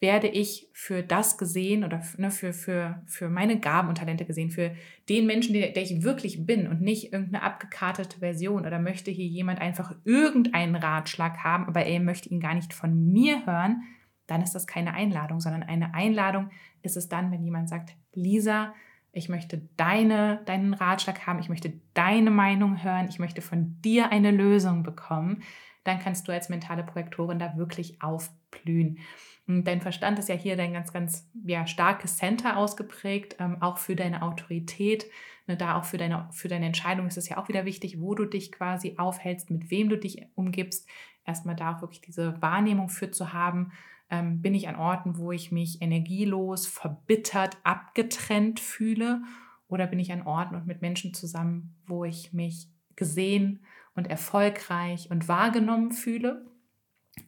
werde 0.00 0.28
ich 0.28 0.68
für 0.72 1.02
das 1.02 1.38
gesehen 1.38 1.84
oder 1.84 2.02
ne, 2.18 2.30
für, 2.30 2.52
für, 2.52 3.02
für 3.06 3.28
meine 3.28 3.58
Gaben 3.58 3.88
und 3.88 3.98
Talente 3.98 4.24
gesehen, 4.24 4.50
für 4.50 4.74
den 5.08 5.26
Menschen, 5.26 5.54
der, 5.54 5.70
der 5.70 5.82
ich 5.82 6.02
wirklich 6.02 6.46
bin 6.46 6.66
und 6.66 6.80
nicht 6.80 7.12
irgendeine 7.12 7.42
abgekartete 7.42 8.18
Version 8.18 8.66
oder 8.66 8.78
möchte 8.78 9.10
hier 9.10 9.26
jemand 9.26 9.60
einfach 9.60 9.94
irgendeinen 10.04 10.76
Ratschlag 10.76 11.38
haben, 11.38 11.66
aber 11.66 11.84
er 11.86 12.00
möchte 12.00 12.28
ihn 12.28 12.40
gar 12.40 12.54
nicht 12.54 12.74
von 12.74 13.12
mir 13.12 13.46
hören, 13.46 13.82
dann 14.26 14.42
ist 14.42 14.54
das 14.54 14.66
keine 14.66 14.94
Einladung, 14.94 15.40
sondern 15.40 15.62
eine 15.62 15.94
Einladung 15.94 16.50
ist 16.82 16.96
es 16.96 17.08
dann, 17.08 17.30
wenn 17.30 17.44
jemand 17.44 17.68
sagt, 17.68 17.94
Lisa, 18.14 18.74
ich 19.12 19.28
möchte 19.28 19.68
deine, 19.76 20.40
deinen 20.44 20.74
Ratschlag 20.74 21.26
haben, 21.26 21.38
ich 21.38 21.48
möchte 21.48 21.72
deine 21.94 22.30
Meinung 22.30 22.82
hören, 22.82 23.06
ich 23.08 23.18
möchte 23.18 23.42
von 23.42 23.80
dir 23.80 24.10
eine 24.10 24.32
Lösung 24.32 24.82
bekommen, 24.82 25.42
dann 25.84 26.00
kannst 26.00 26.26
du 26.26 26.32
als 26.32 26.48
mentale 26.48 26.82
Projektorin 26.82 27.38
da 27.38 27.56
wirklich 27.56 28.02
aufblühen. 28.02 28.98
Dein 29.46 29.82
Verstand 29.82 30.18
ist 30.18 30.30
ja 30.30 30.34
hier 30.34 30.56
dein 30.56 30.72
ganz, 30.72 30.92
ganz 30.92 31.30
ja, 31.44 31.66
starkes 31.66 32.16
Center 32.16 32.56
ausgeprägt, 32.56 33.36
ähm, 33.38 33.60
auch 33.60 33.76
für 33.76 33.94
deine 33.94 34.22
Autorität. 34.22 35.06
Ne, 35.46 35.58
da 35.58 35.78
auch 35.78 35.84
für 35.84 35.98
deine, 35.98 36.28
für 36.32 36.48
deine 36.48 36.64
Entscheidung 36.64 37.06
ist 37.06 37.18
es 37.18 37.28
ja 37.28 37.36
auch 37.36 37.48
wieder 37.48 37.66
wichtig, 37.66 38.00
wo 38.00 38.14
du 38.14 38.24
dich 38.24 38.50
quasi 38.50 38.94
aufhältst, 38.96 39.50
mit 39.50 39.70
wem 39.70 39.90
du 39.90 39.98
dich 39.98 40.26
umgibst. 40.34 40.88
Erstmal 41.26 41.56
da 41.56 41.76
auch 41.76 41.82
wirklich 41.82 42.00
diese 42.00 42.40
Wahrnehmung 42.40 42.88
für 42.88 43.10
zu 43.10 43.34
haben. 43.34 43.72
Ähm, 44.08 44.40
bin 44.40 44.54
ich 44.54 44.68
an 44.68 44.76
Orten, 44.76 45.18
wo 45.18 45.32
ich 45.32 45.52
mich 45.52 45.82
energielos, 45.82 46.66
verbittert, 46.66 47.58
abgetrennt 47.62 48.60
fühle? 48.60 49.22
Oder 49.68 49.86
bin 49.86 49.98
ich 49.98 50.12
an 50.12 50.22
Orten 50.22 50.54
und 50.54 50.66
mit 50.66 50.80
Menschen 50.80 51.12
zusammen, 51.12 51.74
wo 51.86 52.04
ich 52.04 52.32
mich 52.32 52.68
gesehen 52.96 53.64
und 53.94 54.08
erfolgreich 54.08 55.10
und 55.10 55.28
wahrgenommen 55.28 55.92
fühle? 55.92 56.46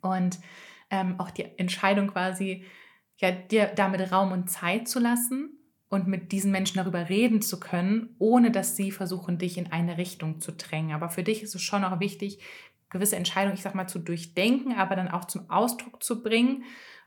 Und 0.01 0.39
ähm, 0.91 1.19
auch 1.19 1.31
die 1.31 1.45
Entscheidung 1.59 2.09
quasi, 2.09 2.65
ja, 3.19 3.31
dir 3.31 3.73
damit 3.75 4.13
Raum 4.13 4.33
und 4.33 4.51
Zeit 4.51 4.89
zu 4.89 4.99
lassen 4.99 5.59
und 5.89 6.07
mit 6.07 6.33
diesen 6.33 6.51
Menschen 6.51 6.79
darüber 6.79 7.09
reden 7.09 7.41
zu 7.43 7.61
können, 7.61 8.15
ohne 8.19 8.51
dass 8.51 8.77
sie 8.77 8.91
versuchen, 8.91 9.39
dich 9.39 9.57
in 9.59 9.73
eine 9.73 9.99
Richtung 9.99 10.41
zu 10.41 10.53
drängen. 10.53 10.93
Aber 10.93 11.09
für 11.09 11.23
dich 11.23 11.43
ist 11.43 11.55
es 11.55 11.63
schon 11.63 11.85
auch 11.85 12.01
wichtig, 12.01 12.41
gewisse 12.91 13.17
Entscheidungen, 13.17 13.55
ich 13.55 13.63
sag 13.63 13.75
mal, 13.75 13.89
zu 13.89 13.99
durchdenken, 13.99 14.75
aber 14.75 14.97
dann 14.97 15.09
auch 15.09 15.25
zum 15.25 15.51
Ausdruck 15.51 16.03
zu 16.03 16.23
bringen 16.23 16.65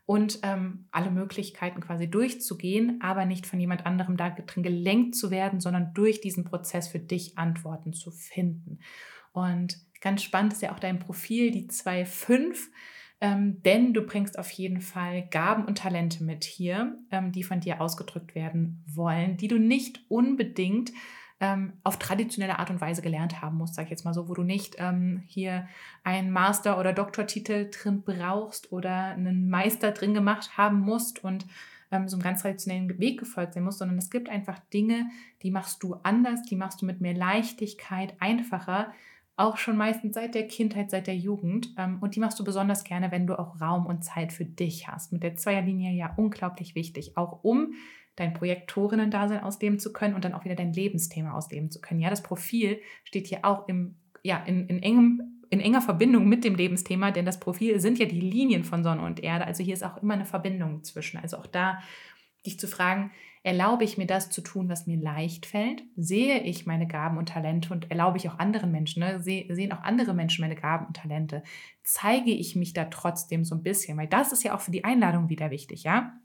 und 0.09 0.39
ähm, 0.41 0.87
alle 0.89 1.11
Möglichkeiten 1.11 1.81
quasi 1.81 2.09
durchzugehen, 2.09 2.99
aber 2.99 3.25
nicht 3.25 3.45
von 3.45 3.59
jemand 3.59 3.85
anderem 3.85 4.17
da 4.17 4.31
drin 4.31 4.63
gelenkt 4.63 5.13
zu 5.13 5.29
werden, 5.29 5.59
sondern 5.59 5.93
durch 5.93 6.19
diesen 6.19 6.45
Prozess 6.45 6.87
für 6.87 6.97
dich 6.97 7.37
Antworten 7.37 7.93
zu 7.93 8.09
finden. 8.09 8.79
Und 9.33 9.77
ganz 10.01 10.23
spannend 10.23 10.53
ist 10.53 10.63
ja 10.63 10.73
auch 10.73 10.79
dein 10.79 10.97
Profil, 10.97 11.51
die 11.51 11.67
2.5 11.67 12.57
ähm, 13.21 13.61
denn 13.61 13.93
du 13.93 14.01
bringst 14.01 14.39
auf 14.39 14.49
jeden 14.49 14.81
Fall 14.81 15.27
Gaben 15.29 15.65
und 15.65 15.77
Talente 15.77 16.23
mit 16.23 16.43
hier, 16.43 16.97
ähm, 17.11 17.31
die 17.31 17.43
von 17.43 17.59
dir 17.59 17.79
ausgedrückt 17.79 18.33
werden 18.33 18.83
wollen, 18.87 19.37
die 19.37 19.47
du 19.47 19.59
nicht 19.59 20.01
unbedingt 20.07 20.91
ähm, 21.39 21.73
auf 21.83 21.97
traditionelle 21.97 22.59
Art 22.59 22.69
und 22.69 22.81
Weise 22.81 23.01
gelernt 23.01 23.41
haben 23.41 23.57
musst, 23.57 23.75
sag 23.75 23.85
ich 23.85 23.89
jetzt 23.89 24.03
mal 24.03 24.13
so, 24.13 24.27
wo 24.27 24.33
du 24.33 24.43
nicht 24.43 24.75
ähm, 24.77 25.23
hier 25.27 25.67
einen 26.03 26.31
Master- 26.31 26.77
oder 26.79 26.93
Doktortitel 26.93 27.69
drin 27.69 28.03
brauchst 28.03 28.71
oder 28.71 29.05
einen 29.05 29.49
Meister 29.49 29.91
drin 29.91 30.13
gemacht 30.13 30.57
haben 30.57 30.79
musst 30.79 31.23
und 31.23 31.45
ähm, 31.91 32.07
so 32.07 32.17
einem 32.17 32.23
ganz 32.23 32.41
traditionellen 32.41 32.99
Weg 32.99 33.19
gefolgt 33.19 33.53
sein 33.53 33.63
musst, 33.63 33.79
sondern 33.79 33.97
es 33.97 34.09
gibt 34.09 34.29
einfach 34.29 34.59
Dinge, 34.73 35.09
die 35.41 35.51
machst 35.51 35.81
du 35.81 35.95
anders, 36.03 36.43
die 36.43 36.55
machst 36.55 36.81
du 36.81 36.85
mit 36.85 37.01
mehr 37.01 37.15
Leichtigkeit, 37.15 38.15
einfacher, 38.19 38.91
auch 39.37 39.55
schon 39.55 39.77
meistens 39.77 40.15
seit 40.15 40.35
der 40.35 40.47
Kindheit, 40.47 40.91
seit 40.91 41.07
der 41.07 41.15
Jugend. 41.15 41.73
Ähm, 41.77 41.99
und 42.01 42.15
die 42.15 42.19
machst 42.19 42.37
du 42.39 42.43
besonders 42.43 42.83
gerne, 42.83 43.11
wenn 43.11 43.25
du 43.25 43.39
auch 43.39 43.61
Raum 43.61 43.85
und 43.85 44.03
Zeit 44.03 44.33
für 44.33 44.45
dich 44.45 44.89
hast. 44.89 45.13
Mit 45.13 45.23
der 45.23 45.35
Zweierlinie 45.35 45.93
ja 45.93 46.13
unglaublich 46.17 46.75
wichtig, 46.75 47.15
auch 47.15 47.43
um 47.43 47.73
dein 48.19 48.33
Projektorinnen-Dasein 48.33 49.41
ausleben 49.41 49.79
zu 49.79 49.93
können 49.93 50.13
und 50.13 50.25
dann 50.25 50.33
auch 50.33 50.45
wieder 50.45 50.55
dein 50.55 50.73
Lebensthema 50.73 51.31
ausleben 51.31 51.71
zu 51.71 51.81
können. 51.81 51.99
Ja, 51.99 52.09
das 52.09 52.23
Profil 52.23 52.79
steht 53.03 53.27
hier 53.27 53.39
auch 53.43 53.67
im, 53.67 53.95
ja, 54.23 54.43
in, 54.43 54.67
in, 54.67 54.83
engem, 54.83 55.43
in 55.49 55.59
enger 55.59 55.81
Verbindung 55.81 56.27
mit 56.27 56.43
dem 56.43 56.55
Lebensthema, 56.55 57.11
denn 57.11 57.25
das 57.25 57.39
Profil 57.39 57.79
sind 57.79 57.97
ja 57.97 58.05
die 58.05 58.19
Linien 58.19 58.63
von 58.63 58.83
Sonne 58.83 59.01
und 59.01 59.21
Erde. 59.21 59.45
Also 59.45 59.63
hier 59.63 59.73
ist 59.73 59.83
auch 59.83 59.97
immer 60.01 60.13
eine 60.13 60.25
Verbindung 60.25 60.83
zwischen. 60.83 61.17
Also 61.17 61.37
auch 61.37 61.47
da 61.47 61.79
dich 62.45 62.59
zu 62.59 62.67
fragen, 62.67 63.11
Erlaube 63.41 63.85
ich 63.85 63.97
mir 63.97 64.05
das 64.05 64.29
zu 64.29 64.41
tun, 64.41 64.67
was 64.67 64.85
mir 64.85 64.97
leicht 64.97 65.45
fällt? 65.45 65.83
Sehe 65.95 66.41
ich 66.41 66.65
meine 66.65 66.87
Gaben 66.87 67.17
und 67.17 67.29
Talente 67.29 67.71
und 67.73 67.89
erlaube 67.89 68.17
ich 68.17 68.27
auch 68.27 68.37
anderen 68.37 68.69
Menschen, 68.69 68.99
ne? 68.99 69.21
Se 69.21 69.45
sehen 69.49 69.71
auch 69.71 69.81
andere 69.81 70.13
Menschen 70.13 70.41
meine 70.41 70.55
Gaben 70.55 70.87
und 70.87 70.97
Talente? 70.97 71.43
Zeige 71.81 72.31
ich 72.31 72.57
mich 72.57 72.73
da 72.73 72.85
trotzdem 72.85 73.45
so 73.45 73.55
ein 73.55 73.63
bisschen? 73.63 73.97
Weil 73.97 74.07
das 74.07 74.33
ist 74.33 74.43
ja 74.43 74.55
auch 74.55 74.59
für 74.59 74.71
die 74.71 74.83
Einladung 74.83 75.29
wieder 75.29 75.51
wichtig, 75.51 75.83
ja? 75.83 76.19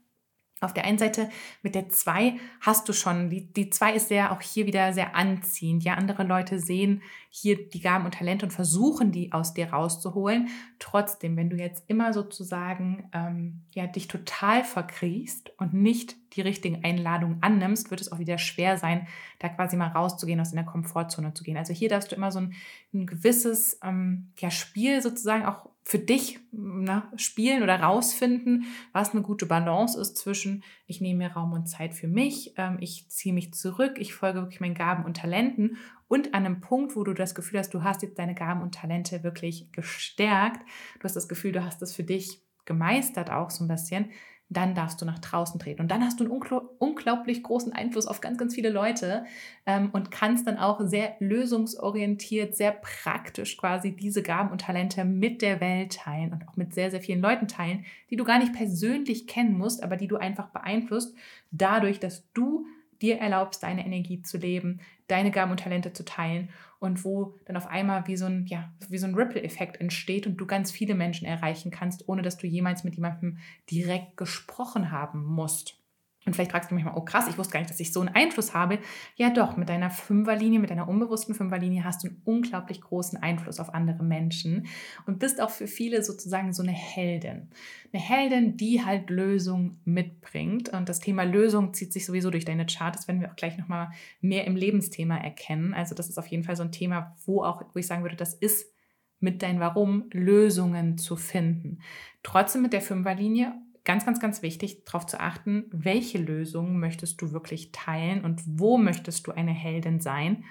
Auf 0.61 0.73
der 0.73 0.85
einen 0.85 0.97
Seite 0.97 1.29
mit 1.63 1.75
der 1.75 1.89
2 1.89 2.39
hast 2.61 2.87
du 2.87 2.93
schon, 2.93 3.29
die 3.29 3.69
2 3.69 3.93
ist 3.93 4.07
sehr 4.07 4.31
auch 4.31 4.41
hier 4.41 4.65
wieder 4.65 4.93
sehr 4.93 5.13
anziehend. 5.13 5.83
Ja, 5.83 5.95
andere 5.95 6.23
Leute 6.23 6.59
sehen 6.59 7.01
hier 7.29 7.67
die 7.67 7.81
Gaben 7.81 8.05
und 8.05 8.13
Talente 8.13 8.45
und 8.45 8.51
versuchen, 8.51 9.11
die 9.11 9.33
aus 9.33 9.53
dir 9.53 9.73
rauszuholen. 9.73 10.47
Trotzdem, 10.79 11.35
wenn 11.35 11.49
du 11.49 11.57
jetzt 11.57 11.83
immer 11.89 12.13
sozusagen 12.13 13.09
ähm, 13.11 13.63
ja, 13.73 13.85
dich 13.85 14.07
total 14.07 14.63
verkriechst 14.63 15.51
und 15.57 15.73
nicht 15.73 16.15
die 16.37 16.41
richtigen 16.41 16.85
Einladungen 16.85 17.39
annimmst, 17.41 17.91
wird 17.91 17.99
es 17.99 18.13
auch 18.13 18.19
wieder 18.19 18.37
schwer 18.37 18.77
sein, 18.77 19.07
da 19.39 19.49
quasi 19.49 19.75
mal 19.75 19.89
rauszugehen, 19.89 20.39
aus 20.39 20.51
deiner 20.51 20.65
Komfortzone 20.65 21.33
zu 21.33 21.43
gehen. 21.43 21.57
Also 21.57 21.73
hier 21.73 21.89
darfst 21.89 22.13
du 22.13 22.15
immer 22.15 22.31
so 22.31 22.39
ein, 22.39 22.53
ein 22.93 23.05
gewisses 23.05 23.77
ähm, 23.83 24.31
ja, 24.39 24.49
Spiel 24.51 25.01
sozusagen 25.01 25.43
auch 25.43 25.69
für 25.87 25.99
dich 25.99 26.39
na, 26.51 26.95
ne, 27.11 27.17
spielen 27.17 27.61
oder 27.61 27.79
rausfinden, 27.79 28.65
was 28.91 29.11
eine 29.11 29.21
gute 29.21 29.45
Balance 29.45 30.01
ist 30.01 30.17
zwischen, 30.17 30.63
ich 30.87 30.99
nehme 30.99 31.19
mir 31.19 31.33
Raum 31.33 31.53
und 31.53 31.67
Zeit 31.67 31.93
für 31.93 32.07
mich, 32.07 32.55
ähm, 32.57 32.77
ich 32.79 33.07
ziehe 33.09 33.35
mich 33.35 33.53
zurück, 33.53 33.97
ich 33.99 34.15
folge 34.15 34.41
wirklich 34.41 34.59
meinen 34.59 34.73
Gaben 34.73 35.05
und 35.05 35.17
Talenten 35.17 35.77
und 36.07 36.33
an 36.33 36.43
einem 36.43 36.59
Punkt, 36.59 36.95
wo 36.95 37.03
du 37.03 37.13
das 37.13 37.35
Gefühl 37.35 37.59
hast, 37.59 37.71
du 37.75 37.83
hast 37.83 38.01
jetzt 38.01 38.17
deine 38.17 38.33
Gaben 38.33 38.63
und 38.63 38.73
Talente 38.73 39.23
wirklich 39.23 39.71
gestärkt, 39.73 40.67
du 40.99 41.03
hast 41.03 41.15
das 41.15 41.27
Gefühl, 41.27 41.51
du 41.51 41.63
hast 41.63 41.83
das 41.83 41.93
für 41.93 42.03
dich 42.03 42.41
gemeistert 42.65 43.29
auch 43.29 43.51
so 43.51 43.63
ein 43.63 43.67
bisschen, 43.67 44.09
dann 44.49 44.75
darfst 44.75 45.01
du 45.01 45.05
nach 45.05 45.19
draußen 45.19 45.59
treten. 45.59 45.81
Und 45.81 45.89
dann 45.89 46.03
hast 46.03 46.19
du 46.19 46.23
einen 46.23 46.67
unglaublich 46.79 47.41
großen 47.41 47.73
Einfluss 47.73 48.05
auf 48.05 48.21
ganz, 48.21 48.37
ganz 48.37 48.53
viele 48.53 48.69
Leute 48.69 49.25
ähm, 49.65 49.89
und 49.91 50.11
kannst 50.11 50.45
dann 50.45 50.57
auch 50.57 50.79
sehr 50.81 51.15
lösungsorientiert, 51.19 52.55
sehr 52.55 52.71
praktisch 52.71 53.57
quasi 53.57 53.95
diese 53.95 54.21
Gaben 54.21 54.51
und 54.51 54.61
Talente 54.61 55.03
mit 55.03 55.41
der 55.41 55.61
Welt 55.61 55.95
teilen 55.97 56.31
und 56.31 56.47
auch 56.47 56.55
mit 56.57 56.73
sehr, 56.73 56.91
sehr 56.91 57.01
vielen 57.01 57.21
Leuten 57.21 57.47
teilen, 57.47 57.85
die 58.11 58.15
du 58.15 58.23
gar 58.23 58.37
nicht 58.37 58.53
persönlich 58.53 59.25
kennen 59.25 59.57
musst, 59.57 59.83
aber 59.83 59.97
die 59.97 60.07
du 60.07 60.17
einfach 60.17 60.49
beeinflusst, 60.49 61.15
dadurch, 61.51 61.99
dass 61.99 62.23
du 62.33 62.67
dir 63.01 63.17
erlaubst, 63.17 63.63
deine 63.63 63.85
Energie 63.85 64.21
zu 64.21 64.37
leben, 64.37 64.81
deine 65.07 65.31
Gaben 65.31 65.51
und 65.51 65.59
Talente 65.59 65.93
zu 65.93 66.05
teilen 66.05 66.49
und 66.79 67.03
wo 67.03 67.35
dann 67.45 67.57
auf 67.57 67.67
einmal 67.67 68.07
wie 68.07 68.17
so 68.17 68.25
ein, 68.25 68.45
ja, 68.47 68.73
so 68.91 69.05
ein 69.05 69.15
Ripple-Effekt 69.15 69.79
entsteht 69.79 70.27
und 70.27 70.37
du 70.37 70.45
ganz 70.45 70.71
viele 70.71 70.95
Menschen 70.95 71.25
erreichen 71.25 71.71
kannst, 71.71 72.07
ohne 72.07 72.21
dass 72.21 72.37
du 72.37 72.47
jemals 72.47 72.83
mit 72.83 72.95
jemandem 72.95 73.37
direkt 73.69 74.17
gesprochen 74.17 74.91
haben 74.91 75.23
musst. 75.23 75.84
Und 76.25 76.33
vielleicht 76.33 76.51
fragst 76.51 76.71
du 76.71 76.75
mich 76.75 76.83
mal, 76.83 76.95
oh 76.95 77.01
krass, 77.01 77.27
ich 77.29 77.37
wusste 77.37 77.53
gar 77.53 77.59
nicht, 77.59 77.69
dass 77.69 77.79
ich 77.79 77.93
so 77.93 77.99
einen 77.99 78.09
Einfluss 78.09 78.55
habe. 78.55 78.79
Ja 79.15 79.29
doch, 79.29 79.57
mit 79.57 79.69
deiner 79.69 79.91
Fünferlinie, 79.91 80.59
mit 80.59 80.71
deiner 80.71 80.89
unbewussten 80.89 81.35
Fünferlinie 81.35 81.83
hast 81.83 82.03
du 82.03 82.07
einen 82.07 82.21
unglaublich 82.25 82.81
großen 82.81 83.21
Einfluss 83.21 83.59
auf 83.59 83.75
andere 83.75 84.03
Menschen 84.03 84.65
und 85.05 85.19
bist 85.19 85.39
auch 85.39 85.51
für 85.51 85.67
viele 85.67 86.03
sozusagen 86.03 86.51
so 86.51 86.63
eine 86.63 86.71
Heldin. 86.71 87.49
Eine 87.93 88.01
Heldin, 88.01 88.57
die 88.57 88.83
halt 88.83 89.11
Lösung 89.11 89.77
mitbringt. 89.85 90.69
Und 90.69 90.89
das 90.89 90.99
Thema 90.99 91.23
Lösung 91.23 91.75
zieht 91.75 91.93
sich 91.93 92.07
sowieso 92.07 92.31
durch 92.31 92.45
deine 92.45 92.65
Chart. 92.65 92.95
Das 92.95 93.07
werden 93.07 93.21
wir 93.21 93.29
auch 93.29 93.35
gleich 93.35 93.59
nochmal 93.59 93.91
mehr 94.19 94.45
im 94.45 94.55
Lebensthema 94.55 95.17
erkennen. 95.17 95.75
Also 95.75 95.93
das 95.93 96.09
ist 96.09 96.17
auf 96.17 96.27
jeden 96.27 96.43
Fall 96.43 96.55
so 96.55 96.63
ein 96.63 96.71
Thema, 96.71 97.15
wo 97.25 97.43
auch, 97.43 97.61
wo 97.73 97.79
ich 97.79 97.85
sagen 97.85 98.01
würde, 98.01 98.15
das 98.15 98.33
ist 98.33 98.73
mit 99.19 99.43
dein 99.43 99.59
Warum 99.59 100.05
Lösungen 100.11 100.97
zu 100.97 101.15
finden. 101.15 101.79
Trotzdem 102.23 102.63
mit 102.63 102.73
der 102.73 102.81
Fünferlinie 102.81 103.53
ganz, 103.85 104.05
ganz, 104.05 104.19
ganz 104.19 104.41
wichtig, 104.41 104.83
darauf 104.85 105.05
zu 105.05 105.19
achten, 105.19 105.65
welche 105.71 106.17
Lösungen 106.17 106.79
möchtest 106.79 107.21
du 107.21 107.31
wirklich 107.31 107.71
teilen 107.71 108.25
und 108.25 108.41
wo 108.45 108.77
möchtest 108.77 109.25
du 109.27 109.31
eine 109.31 109.53
Heldin 109.53 110.01
sein 110.01 110.43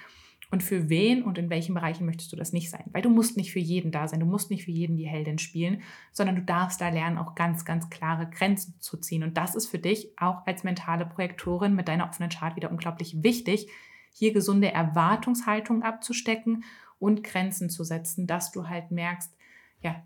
und 0.50 0.62
für 0.62 0.88
wen 0.88 1.22
und 1.22 1.36
in 1.36 1.50
welchen 1.50 1.74
Bereichen 1.74 2.06
möchtest 2.06 2.32
du 2.32 2.36
das 2.36 2.52
nicht 2.52 2.70
sein. 2.70 2.84
Weil 2.92 3.02
du 3.02 3.10
musst 3.10 3.36
nicht 3.36 3.52
für 3.52 3.58
jeden 3.58 3.90
da 3.90 4.06
sein, 4.06 4.20
du 4.20 4.26
musst 4.26 4.50
nicht 4.50 4.64
für 4.64 4.70
jeden 4.70 4.96
die 4.96 5.08
Heldin 5.08 5.38
spielen, 5.38 5.82
sondern 6.12 6.36
du 6.36 6.42
darfst 6.42 6.80
da 6.80 6.90
lernen, 6.90 7.18
auch 7.18 7.34
ganz, 7.34 7.64
ganz 7.64 7.90
klare 7.90 8.30
Grenzen 8.30 8.76
zu 8.78 8.96
ziehen. 8.96 9.24
Und 9.24 9.36
das 9.36 9.56
ist 9.56 9.66
für 9.66 9.80
dich 9.80 10.12
auch 10.16 10.46
als 10.46 10.62
mentale 10.62 11.06
Projektorin 11.06 11.74
mit 11.74 11.88
deiner 11.88 12.08
offenen 12.08 12.30
Chart 12.30 12.54
wieder 12.54 12.70
unglaublich 12.70 13.22
wichtig, 13.22 13.68
hier 14.12 14.32
gesunde 14.32 14.70
Erwartungshaltung 14.70 15.82
abzustecken 15.82 16.62
und 17.00 17.24
Grenzen 17.24 17.68
zu 17.68 17.82
setzen, 17.82 18.28
dass 18.28 18.52
du 18.52 18.68
halt 18.68 18.92
merkst, 18.92 19.36
ja, 19.82 20.04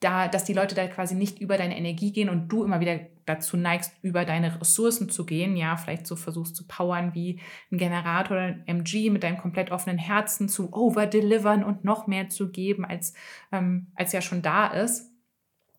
da, 0.00 0.28
dass 0.28 0.44
die 0.44 0.52
Leute 0.52 0.74
da 0.74 0.86
quasi 0.88 1.14
nicht 1.14 1.40
über 1.40 1.56
deine 1.56 1.76
Energie 1.76 2.12
gehen 2.12 2.28
und 2.28 2.48
du 2.48 2.64
immer 2.64 2.80
wieder 2.80 3.00
dazu 3.24 3.56
neigst, 3.56 3.92
über 4.02 4.24
deine 4.24 4.60
Ressourcen 4.60 5.08
zu 5.08 5.24
gehen, 5.24 5.56
ja, 5.56 5.76
vielleicht 5.76 6.06
so 6.06 6.16
versuchst 6.16 6.54
zu 6.54 6.66
powern 6.66 7.14
wie 7.14 7.40
ein 7.72 7.78
Generator 7.78 8.36
oder 8.36 8.46
ein 8.46 8.62
MG 8.66 9.10
mit 9.10 9.22
deinem 9.22 9.38
komplett 9.38 9.70
offenen 9.70 9.98
Herzen 9.98 10.48
zu 10.48 10.72
overdelivern 10.72 11.64
und 11.64 11.84
noch 11.84 12.06
mehr 12.06 12.28
zu 12.28 12.50
geben, 12.50 12.84
als, 12.84 13.14
ähm, 13.52 13.88
als 13.94 14.12
ja 14.12 14.20
schon 14.20 14.42
da 14.42 14.66
ist. 14.66 15.10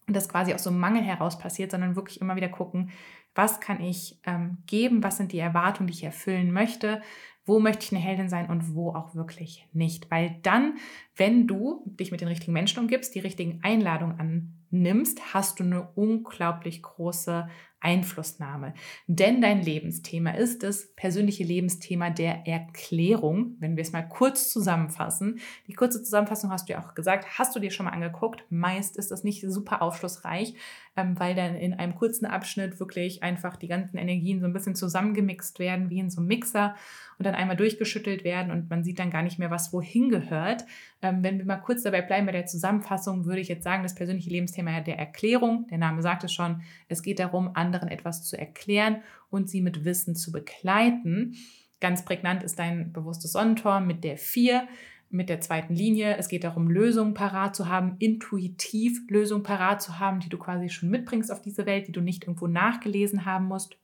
Und 0.08 0.16
das 0.16 0.30
quasi 0.30 0.54
aus 0.54 0.64
so 0.64 0.70
einem 0.70 0.80
Mangel 0.80 1.04
heraus 1.04 1.38
passiert, 1.38 1.72
sondern 1.72 1.96
wirklich 1.96 2.20
immer 2.22 2.36
wieder 2.36 2.50
gucken, 2.50 2.92
was 3.36 3.60
kann 3.60 3.82
ich 3.82 4.20
ähm, 4.26 4.58
geben, 4.66 5.04
was 5.04 5.18
sind 5.18 5.32
die 5.32 5.40
Erwartungen, 5.40 5.88
die 5.88 5.94
ich 5.94 6.04
erfüllen 6.04 6.52
möchte, 6.52 7.02
wo 7.48 7.60
möchte 7.60 7.86
ich 7.86 7.92
eine 7.92 8.04
Heldin 8.04 8.30
sein 8.30 8.50
und 8.50 8.76
wo 8.76 8.92
auch 8.92 9.16
wirklich 9.16 9.66
nicht. 9.74 10.12
Weil 10.12 10.36
dann, 10.44 10.76
wenn 11.16 11.48
du 11.48 11.82
dich 11.86 12.12
mit 12.12 12.22
den 12.22 12.28
richtigen 12.28 12.54
Menschen 12.54 12.80
umgibst, 12.80 13.16
die 13.16 13.20
richtigen 13.20 13.60
Einladungen 13.64 14.54
annimmst, 14.72 15.34
hast 15.34 15.60
du 15.60 15.64
eine 15.64 15.88
unglaublich 15.96 16.82
große 16.82 17.48
Einflussnahme. 17.80 18.74
Denn 19.06 19.40
dein 19.40 19.62
Lebensthema 19.62 20.32
ist 20.32 20.64
das 20.64 20.94
persönliche 20.96 21.44
Lebensthema 21.44 22.10
der 22.10 22.48
Erklärung, 22.48 23.56
wenn 23.60 23.76
wir 23.76 23.84
es 23.84 23.92
mal 23.92 24.02
kurz 24.02 24.52
zusammenfassen. 24.52 25.40
Die 25.68 25.74
kurze 25.74 26.02
Zusammenfassung 26.02 26.50
hast 26.50 26.68
du 26.68 26.74
ja 26.74 26.84
auch 26.84 26.96
gesagt, 26.96 27.38
hast 27.38 27.56
du 27.56 27.60
dir 27.60 27.70
schon 27.70 27.86
mal 27.86 27.92
angeguckt. 27.92 28.44
Meist 28.50 28.98
ist 28.98 29.12
das 29.12 29.24
nicht 29.24 29.46
super 29.48 29.84
aufschlussreich, 29.84 30.56
ähm, 30.96 31.20
weil 31.20 31.36
dann 31.36 31.56
in 31.56 31.76
einem 31.76 31.94
kurzen 31.94 32.26
Abschnitt 32.26 32.80
wirklich 32.80 33.22
einfach 33.22 33.56
die 33.58 33.68
ganzen 33.68 33.98
Energien 33.98 34.40
so 34.40 34.48
ein 34.48 34.54
bisschen 34.54 34.76
zusammengemixt 34.76 35.60
werden, 35.60 35.92
wie 35.92 36.00
in 36.00 36.10
so 36.10 36.20
einem 36.20 36.28
Mixer 36.28 36.76
und 37.20 37.26
dann 37.26 37.36
einmal 37.36 37.58
durchgeschüttelt 37.58 38.24
werden 38.24 38.52
und 38.52 38.70
man 38.70 38.84
sieht 38.84 38.98
dann 39.00 39.12
gar 39.12 39.24
nicht 39.24 39.38
mehr, 39.38 39.52
was 39.52 39.72
wohin 39.72 40.10
gehört. 40.10 40.66
Ähm, 41.02 41.24
wenn 41.24 41.38
wir 41.38 41.46
mal 41.46 41.58
kurz 41.58 41.84
dabei 41.84 42.02
bleiben 42.02 42.26
bei 42.26 42.32
der 42.32 42.46
Zusammenfassung, 42.46 43.26
würde 43.26 43.42
ich 43.42 43.48
jetzt 43.48 43.64
sagen, 43.64 43.84
das 43.84 43.96
persönliche 43.96 44.30
Lebensthema 44.30 44.82
der 44.82 44.98
Erklärung, 44.98 45.68
der 45.70 45.78
Name 45.78 46.02
sagt 46.02 46.24
es 46.24 46.34
schon, 46.34 46.62
es 46.88 47.04
geht 47.04 47.20
darum, 47.20 47.52
anderen 47.54 47.90
etwas 47.90 48.24
zu 48.24 48.38
erklären 48.38 49.04
und 49.30 49.50
sie 49.50 49.62
mit 49.62 49.86
Wissen 49.86 50.16
zu 50.16 50.32
begleiten. 50.32 51.36
Ganz 51.80 52.04
prägnant 52.04 52.44
ist 52.44 52.58
dein 52.58 52.92
bewusstes 52.92 53.34
Sonnentor 53.34 53.80
mit 53.80 54.04
der 54.04 54.18
4 54.18 54.68
mit 55.10 55.30
der 55.30 55.42
zweiten 55.42 55.74
Linie. 55.74 56.18
Es 56.18 56.28
geht 56.28 56.44
darum, 56.44 56.70
Lösungen 56.70 57.14
parat 57.14 57.56
zu 57.56 57.70
haben, 57.70 57.96
intuitiv 58.00 59.00
Lösungen 59.10 59.44
parat 59.44 59.82
zu 59.82 60.00
haben, 60.00 60.20
die 60.20 60.30
du 60.30 60.38
quasi 60.38 60.70
schon 60.70 60.90
mitbringst 60.90 61.32
auf 61.32 61.42
diese 61.42 61.66
Welt, 61.66 61.88
die 61.88 61.92
du 61.92 62.02
nicht 62.02 62.24
irgendwo 62.24 62.48
nachgelesen 62.48 63.26
haben 63.26 63.46
musst, 63.46 63.78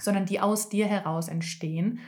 sondern 0.00 0.26
die 0.26 0.40
aus 0.40 0.68
dir 0.68 0.86
heraus 0.86 1.28
entstehen. 1.28 2.00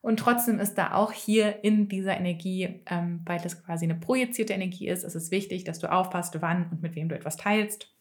Und 0.00 0.18
trotzdem 0.20 0.60
ist 0.60 0.74
da 0.74 0.92
auch 0.94 1.12
hier 1.12 1.64
in 1.64 1.88
dieser 1.88 2.16
Energie, 2.16 2.82
ähm, 2.86 3.20
weil 3.24 3.40
das 3.40 3.62
quasi 3.64 3.84
eine 3.84 3.96
projizierte 3.96 4.52
Energie 4.52 4.88
ist, 4.88 5.02
ist 5.02 5.16
es 5.16 5.30
wichtig, 5.30 5.64
dass 5.64 5.80
du 5.80 5.90
aufpasst, 5.90 6.40
wann 6.40 6.70
und 6.70 6.82
mit 6.82 6.94
wem 6.94 7.08
du 7.08 7.16
etwas 7.16 7.36
teilst. 7.36 7.94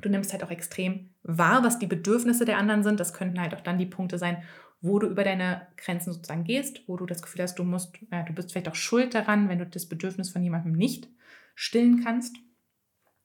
Du 0.00 0.08
nimmst 0.08 0.32
halt 0.32 0.44
auch 0.44 0.50
extrem 0.50 1.10
wahr, 1.24 1.64
was 1.64 1.80
die 1.80 1.88
Bedürfnisse 1.88 2.44
der 2.44 2.58
anderen 2.58 2.84
sind. 2.84 3.00
Das 3.00 3.14
könnten 3.14 3.40
halt 3.40 3.52
auch 3.54 3.60
dann 3.60 3.78
die 3.78 3.86
Punkte 3.86 4.16
sein, 4.16 4.44
wo 4.80 5.00
du 5.00 5.08
über 5.08 5.24
deine 5.24 5.66
Grenzen 5.76 6.12
sozusagen 6.12 6.44
gehst, 6.44 6.82
wo 6.86 6.96
du 6.96 7.04
das 7.04 7.20
Gefühl 7.20 7.42
hast, 7.42 7.58
du 7.58 7.64
musst, 7.64 7.98
äh, 8.10 8.24
du 8.24 8.32
bist 8.32 8.52
vielleicht 8.52 8.68
auch 8.68 8.76
schuld 8.76 9.14
daran, 9.14 9.48
wenn 9.48 9.58
du 9.58 9.66
das 9.66 9.86
Bedürfnis 9.86 10.30
von 10.30 10.42
jemandem 10.42 10.72
nicht 10.72 11.08
stillen 11.56 12.04
kannst. 12.04 12.36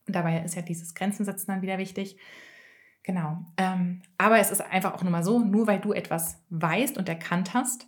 Und 0.07 0.15
dabei 0.15 0.43
ist 0.43 0.55
ja 0.55 0.63
dieses 0.63 0.95
Grenzen 0.95 1.25
setzen 1.25 1.51
dann 1.51 1.61
wieder 1.61 1.77
wichtig. 1.77 2.17
Genau. 3.03 3.45
Ähm, 3.57 4.01
aber 4.17 4.39
es 4.39 4.49
ist 4.49 4.61
einfach 4.61 4.93
auch 4.93 5.03
nur 5.03 5.11
mal 5.11 5.23
so, 5.23 5.39
nur 5.39 5.67
weil 5.67 5.79
du 5.79 5.91
etwas 5.91 6.41
weißt 6.49 6.97
und 6.97 7.09
erkannt 7.09 7.53
hast, 7.53 7.85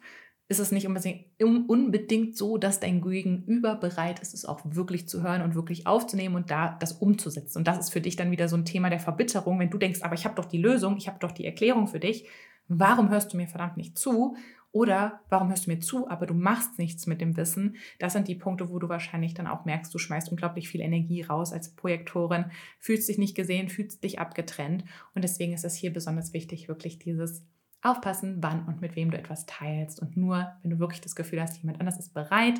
ist 0.47 0.59
es 0.59 0.71
nicht 0.71 0.87
unbedingt 0.87 2.37
so, 2.37 2.57
dass 2.57 2.79
dein 2.79 3.01
Gegenüber 3.01 3.75
bereit 3.75 4.19
ist, 4.19 4.35
es 4.35 4.45
auch 4.45 4.61
wirklich 4.63 5.07
zu 5.07 5.23
hören 5.23 5.41
und 5.41 5.55
wirklich 5.55 5.87
aufzunehmen 5.87 6.35
und 6.35 6.51
da 6.51 6.77
das 6.79 6.93
umzusetzen. 6.93 7.59
Und 7.59 7.67
das 7.67 7.79
ist 7.79 7.89
für 7.89 8.01
dich 8.01 8.15
dann 8.15 8.29
wieder 8.29 8.47
so 8.47 8.55
ein 8.55 8.65
Thema 8.65 8.91
der 8.91 8.99
Verbitterung, 8.99 9.57
wenn 9.57 9.71
du 9.71 9.79
denkst, 9.79 10.03
aber 10.03 10.13
ich 10.13 10.25
habe 10.25 10.35
doch 10.35 10.45
die 10.45 10.59
Lösung, 10.59 10.97
ich 10.97 11.07
habe 11.07 11.17
doch 11.19 11.31
die 11.31 11.45
Erklärung 11.45 11.87
für 11.87 11.99
dich. 11.99 12.27
Warum 12.67 13.09
hörst 13.09 13.33
du 13.33 13.37
mir 13.37 13.47
verdammt 13.47 13.77
nicht 13.77 13.97
zu? 13.97 14.35
Oder 14.75 15.21
warum 15.29 15.47
hörst 15.47 15.67
du 15.67 15.71
mir 15.71 15.79
zu, 15.79 16.09
aber 16.09 16.25
du 16.25 16.33
machst 16.33 16.79
nichts 16.79 17.07
mit 17.07 17.21
dem 17.21 17.37
Wissen? 17.37 17.77
Das 17.97 18.11
sind 18.11 18.27
die 18.27 18.35
Punkte, 18.35 18.69
wo 18.69 18.77
du 18.77 18.89
wahrscheinlich 18.89 19.33
dann 19.33 19.47
auch 19.47 19.63
merkst, 19.63 19.93
du 19.93 19.97
schmeißt 19.97 20.29
unglaublich 20.29 20.67
viel 20.67 20.81
Energie 20.81 21.21
raus 21.21 21.53
als 21.53 21.73
Projektorin, 21.77 22.51
fühlst 22.81 23.07
dich 23.07 23.17
nicht 23.17 23.35
gesehen, 23.35 23.69
fühlst 23.69 24.03
dich 24.03 24.19
abgetrennt. 24.19 24.83
Und 25.13 25.23
deswegen 25.23 25.53
ist 25.53 25.63
es 25.63 25.75
hier 25.75 25.93
besonders 25.93 26.33
wichtig, 26.33 26.67
wirklich 26.67 26.99
dieses 26.99 27.45
Aufpassen, 27.83 28.43
wann 28.43 28.65
und 28.65 28.81
mit 28.81 28.97
wem 28.97 29.11
du 29.11 29.17
etwas 29.17 29.45
teilst. 29.45 30.01
Und 30.01 30.17
nur, 30.17 30.51
wenn 30.61 30.71
du 30.71 30.79
wirklich 30.79 30.99
das 30.99 31.15
Gefühl 31.15 31.41
hast, 31.41 31.55
jemand 31.61 31.79
anders 31.79 31.97
ist 31.97 32.13
bereit, 32.13 32.59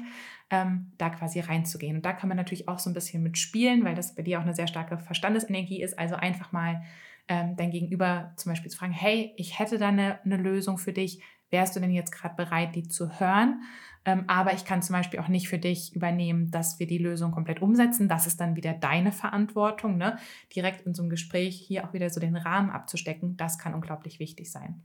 ähm, 0.50 0.94
da 0.98 1.10
quasi 1.10 1.42
reinzugehen. 1.42 1.98
Und 1.98 2.06
da 2.06 2.14
kann 2.14 2.30
man 2.30 2.38
natürlich 2.38 2.70
auch 2.70 2.80
so 2.80 2.90
ein 2.90 2.94
bisschen 2.94 3.24
mitspielen, 3.24 3.84
weil 3.84 3.96
das 3.96 4.16
bei 4.16 4.24
dir 4.24 4.40
auch 4.40 4.44
eine 4.44 4.56
sehr 4.56 4.68
starke 4.68 4.98
Verstandesenergie 5.00 5.82
ist. 5.82 6.00
Also 6.00 6.16
einfach 6.16 6.54
mal 6.54 6.82
ähm, 7.28 7.56
dein 7.56 7.72
Gegenüber 7.72 8.34
zum 8.38 8.52
Beispiel 8.52 8.70
zu 8.72 8.78
fragen, 8.78 8.94
hey, 8.94 9.34
ich 9.36 9.60
hätte 9.60 9.78
da 9.78 9.90
eine, 9.90 10.24
eine 10.24 10.38
Lösung 10.38 10.78
für 10.78 10.94
dich 10.94 11.22
wärst 11.56 11.74
du 11.76 11.80
denn 11.80 11.92
jetzt 11.92 12.12
gerade 12.12 12.36
bereit, 12.36 12.76
die 12.76 12.88
zu 12.90 13.18
hören? 13.18 13.62
Ähm, 14.04 14.26
aber 14.28 14.54
ich 14.54 14.66
kann 14.66 14.82
zum 14.82 14.94
Beispiel 14.94 15.22
auch 15.22 15.30
nicht 15.30 15.48
für 15.48 15.58
dich 15.58 15.96
übernehmen, 15.96 16.52
dass 16.52 16.80
wir 16.80 16.86
die 16.86 16.98
Lösung 16.98 17.32
komplett 17.32 17.62
umsetzen. 17.62 18.10
Das 18.10 18.28
ist 18.28 18.42
dann 18.42 18.58
wieder 18.58 18.74
deine 18.74 19.14
Verantwortung. 19.14 19.98
Ne? 19.98 20.18
Direkt 20.54 20.86
in 20.86 20.94
so 20.94 21.02
einem 21.02 21.10
Gespräch 21.10 21.56
hier 21.58 21.86
auch 21.86 21.94
wieder 21.94 22.10
so 22.10 22.20
den 22.20 22.36
Rahmen 22.36 22.70
abzustecken, 22.70 23.38
das 23.38 23.58
kann 23.58 23.74
unglaublich 23.74 24.20
wichtig 24.20 24.52
sein. 24.52 24.84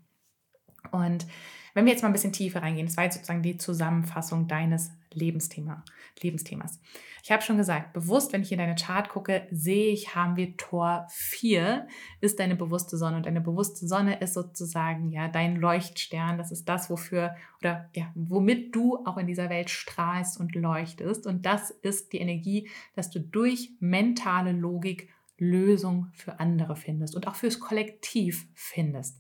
Und 0.93 1.27
wenn 1.75 1.85
wir 1.85 1.93
jetzt 1.93 2.03
mal 2.03 2.09
ein 2.09 2.13
bisschen 2.13 2.33
tiefer 2.33 2.63
reingehen, 2.63 2.87
das 2.87 2.97
war 2.97 3.05
jetzt 3.05 3.15
sozusagen 3.15 3.43
die 3.43 3.57
Zusammenfassung 3.57 4.49
deines 4.49 4.91
Lebensthema, 5.13 5.85
Lebensthemas. 6.21 6.81
Ich 7.23 7.31
habe 7.31 7.43
schon 7.43 7.57
gesagt, 7.57 7.93
bewusst, 7.93 8.33
wenn 8.33 8.43
ich 8.43 8.53
in 8.53 8.59
deine 8.59 8.77
Chart 8.77 9.09
gucke, 9.09 9.47
sehe 9.51 9.93
ich, 9.93 10.15
haben 10.15 10.37
wir 10.37 10.57
Tor 10.57 11.07
4, 11.11 11.87
ist 12.21 12.39
deine 12.39 12.57
bewusste 12.57 12.97
Sonne. 12.97 13.19
Und 13.19 13.27
deine 13.27 13.41
bewusste 13.41 13.87
Sonne 13.87 14.21
ist 14.21 14.35
sozusagen 14.35 15.11
ja 15.11 15.29
dein 15.29 15.57
Leuchtstern. 15.57 16.39
Das 16.39 16.51
ist 16.51 16.69
das, 16.69 16.91
wofür 16.91 17.35
oder 17.61 17.89
ja, 17.95 18.11
womit 18.15 18.75
du 18.75 19.05
auch 19.05 19.17
in 19.17 19.27
dieser 19.27 19.51
Welt 19.51 19.71
strahlst 19.71 20.39
und 20.41 20.55
leuchtest. 20.55 21.27
Und 21.27 21.45
das 21.45 21.71
ist 21.71 22.13
die 22.13 22.19
Energie, 22.19 22.69
dass 22.95 23.11
du 23.11 23.21
durch 23.21 23.71
mentale 23.81 24.53
Logik 24.53 25.09
Lösung 25.39 26.09
für 26.13 26.39
andere 26.39 26.77
findest 26.77 27.17
und 27.17 27.27
auch 27.27 27.35
fürs 27.35 27.59
Kollektiv 27.59 28.47
findest. 28.55 29.19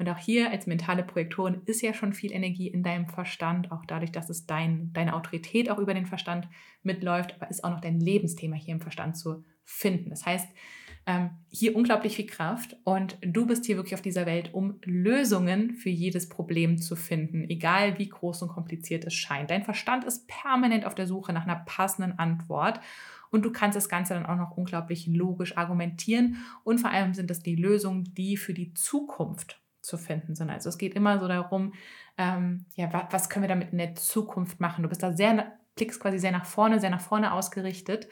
Und 0.00 0.08
auch 0.08 0.16
hier 0.16 0.50
als 0.50 0.66
mentale 0.66 1.02
Projektorin 1.02 1.60
ist 1.66 1.82
ja 1.82 1.92
schon 1.92 2.14
viel 2.14 2.32
Energie 2.32 2.68
in 2.68 2.82
deinem 2.82 3.06
Verstand, 3.06 3.70
auch 3.70 3.84
dadurch, 3.84 4.10
dass 4.10 4.30
es 4.30 4.46
dein, 4.46 4.94
deine 4.94 5.14
Autorität 5.14 5.70
auch 5.70 5.76
über 5.76 5.92
den 5.92 6.06
Verstand 6.06 6.48
mitläuft, 6.82 7.34
aber 7.34 7.50
ist 7.50 7.62
auch 7.62 7.70
noch 7.70 7.82
dein 7.82 8.00
Lebensthema 8.00 8.56
hier 8.56 8.72
im 8.72 8.80
Verstand 8.80 9.18
zu 9.18 9.44
finden. 9.62 10.08
Das 10.08 10.24
heißt, 10.24 10.48
ähm, 11.04 11.32
hier 11.50 11.76
unglaublich 11.76 12.16
viel 12.16 12.26
Kraft 12.26 12.78
und 12.84 13.18
du 13.20 13.44
bist 13.44 13.66
hier 13.66 13.76
wirklich 13.76 13.92
auf 13.92 14.00
dieser 14.00 14.24
Welt, 14.24 14.54
um 14.54 14.78
Lösungen 14.86 15.74
für 15.74 15.90
jedes 15.90 16.30
Problem 16.30 16.78
zu 16.78 16.96
finden, 16.96 17.44
egal 17.50 17.98
wie 17.98 18.08
groß 18.08 18.40
und 18.40 18.48
kompliziert 18.48 19.04
es 19.04 19.12
scheint. 19.12 19.50
Dein 19.50 19.64
Verstand 19.64 20.04
ist 20.04 20.26
permanent 20.28 20.86
auf 20.86 20.94
der 20.94 21.06
Suche 21.06 21.34
nach 21.34 21.44
einer 21.44 21.62
passenden 21.66 22.18
Antwort 22.18 22.80
und 23.30 23.44
du 23.44 23.52
kannst 23.52 23.76
das 23.76 23.90
Ganze 23.90 24.14
dann 24.14 24.24
auch 24.24 24.36
noch 24.36 24.56
unglaublich 24.56 25.06
logisch 25.08 25.58
argumentieren 25.58 26.38
und 26.64 26.78
vor 26.78 26.88
allem 26.88 27.12
sind 27.12 27.28
das 27.28 27.42
die 27.42 27.56
Lösungen, 27.56 28.14
die 28.14 28.38
für 28.38 28.54
die 28.54 28.72
Zukunft 28.72 29.60
zu 29.90 29.98
finden 29.98 30.34
sind. 30.34 30.48
Also 30.48 30.68
es 30.68 30.78
geht 30.78 30.94
immer 30.94 31.18
so 31.18 31.28
darum, 31.28 31.74
ähm, 32.16 32.64
ja, 32.76 32.92
was, 32.92 33.04
was 33.10 33.28
können 33.28 33.42
wir 33.42 33.48
damit 33.48 33.72
in 33.72 33.78
der 33.78 33.94
Zukunft 33.96 34.60
machen? 34.60 34.82
Du 34.82 34.88
bist 34.88 35.02
da 35.02 35.12
sehr, 35.12 35.52
blickst 35.74 36.00
quasi 36.00 36.18
sehr 36.18 36.32
nach 36.32 36.46
vorne, 36.46 36.80
sehr 36.80 36.90
nach 36.90 37.00
vorne 37.00 37.32
ausgerichtet 37.32 38.08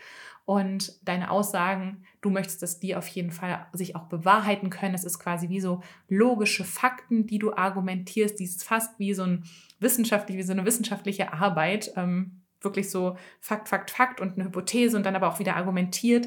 und 0.49 1.07
deine 1.07 1.31
Aussagen, 1.31 2.05
du 2.23 2.31
möchtest, 2.31 2.63
dass 2.63 2.81
die 2.81 2.97
auf 2.97 3.07
jeden 3.09 3.31
Fall 3.31 3.67
sich 3.75 3.95
auch 3.95 4.05
bewahrheiten 4.05 4.71
können. 4.71 4.95
Es 4.95 5.05
ist 5.05 5.19
quasi 5.19 5.51
wie 5.51 5.61
so 5.61 5.83
logische 6.09 6.65
Fakten, 6.65 7.27
die 7.27 7.39
du 7.39 7.53
argumentierst. 7.53 8.41
Die 8.41 8.45
ist 8.45 8.65
fast 8.65 8.99
wie 8.99 9.13
so 9.13 9.25
ein 9.25 9.45
wissenschaftlich, 9.79 10.39
wie 10.39 10.43
so 10.43 10.53
eine 10.53 10.65
wissenschaftliche 10.65 11.35
Arbeit. 11.35 11.93
Ähm, 11.97 12.41
wirklich 12.63 12.91
so 12.91 13.19
Fakt, 13.41 13.69
Fakt, 13.69 13.91
Fakt 13.91 14.23
und 14.23 14.39
eine 14.39 14.45
Hypothese 14.47 14.97
und 14.97 15.05
dann 15.05 15.17
aber 15.17 15.29
auch 15.29 15.39
wieder 15.39 15.55
argumentiert. 15.55 16.27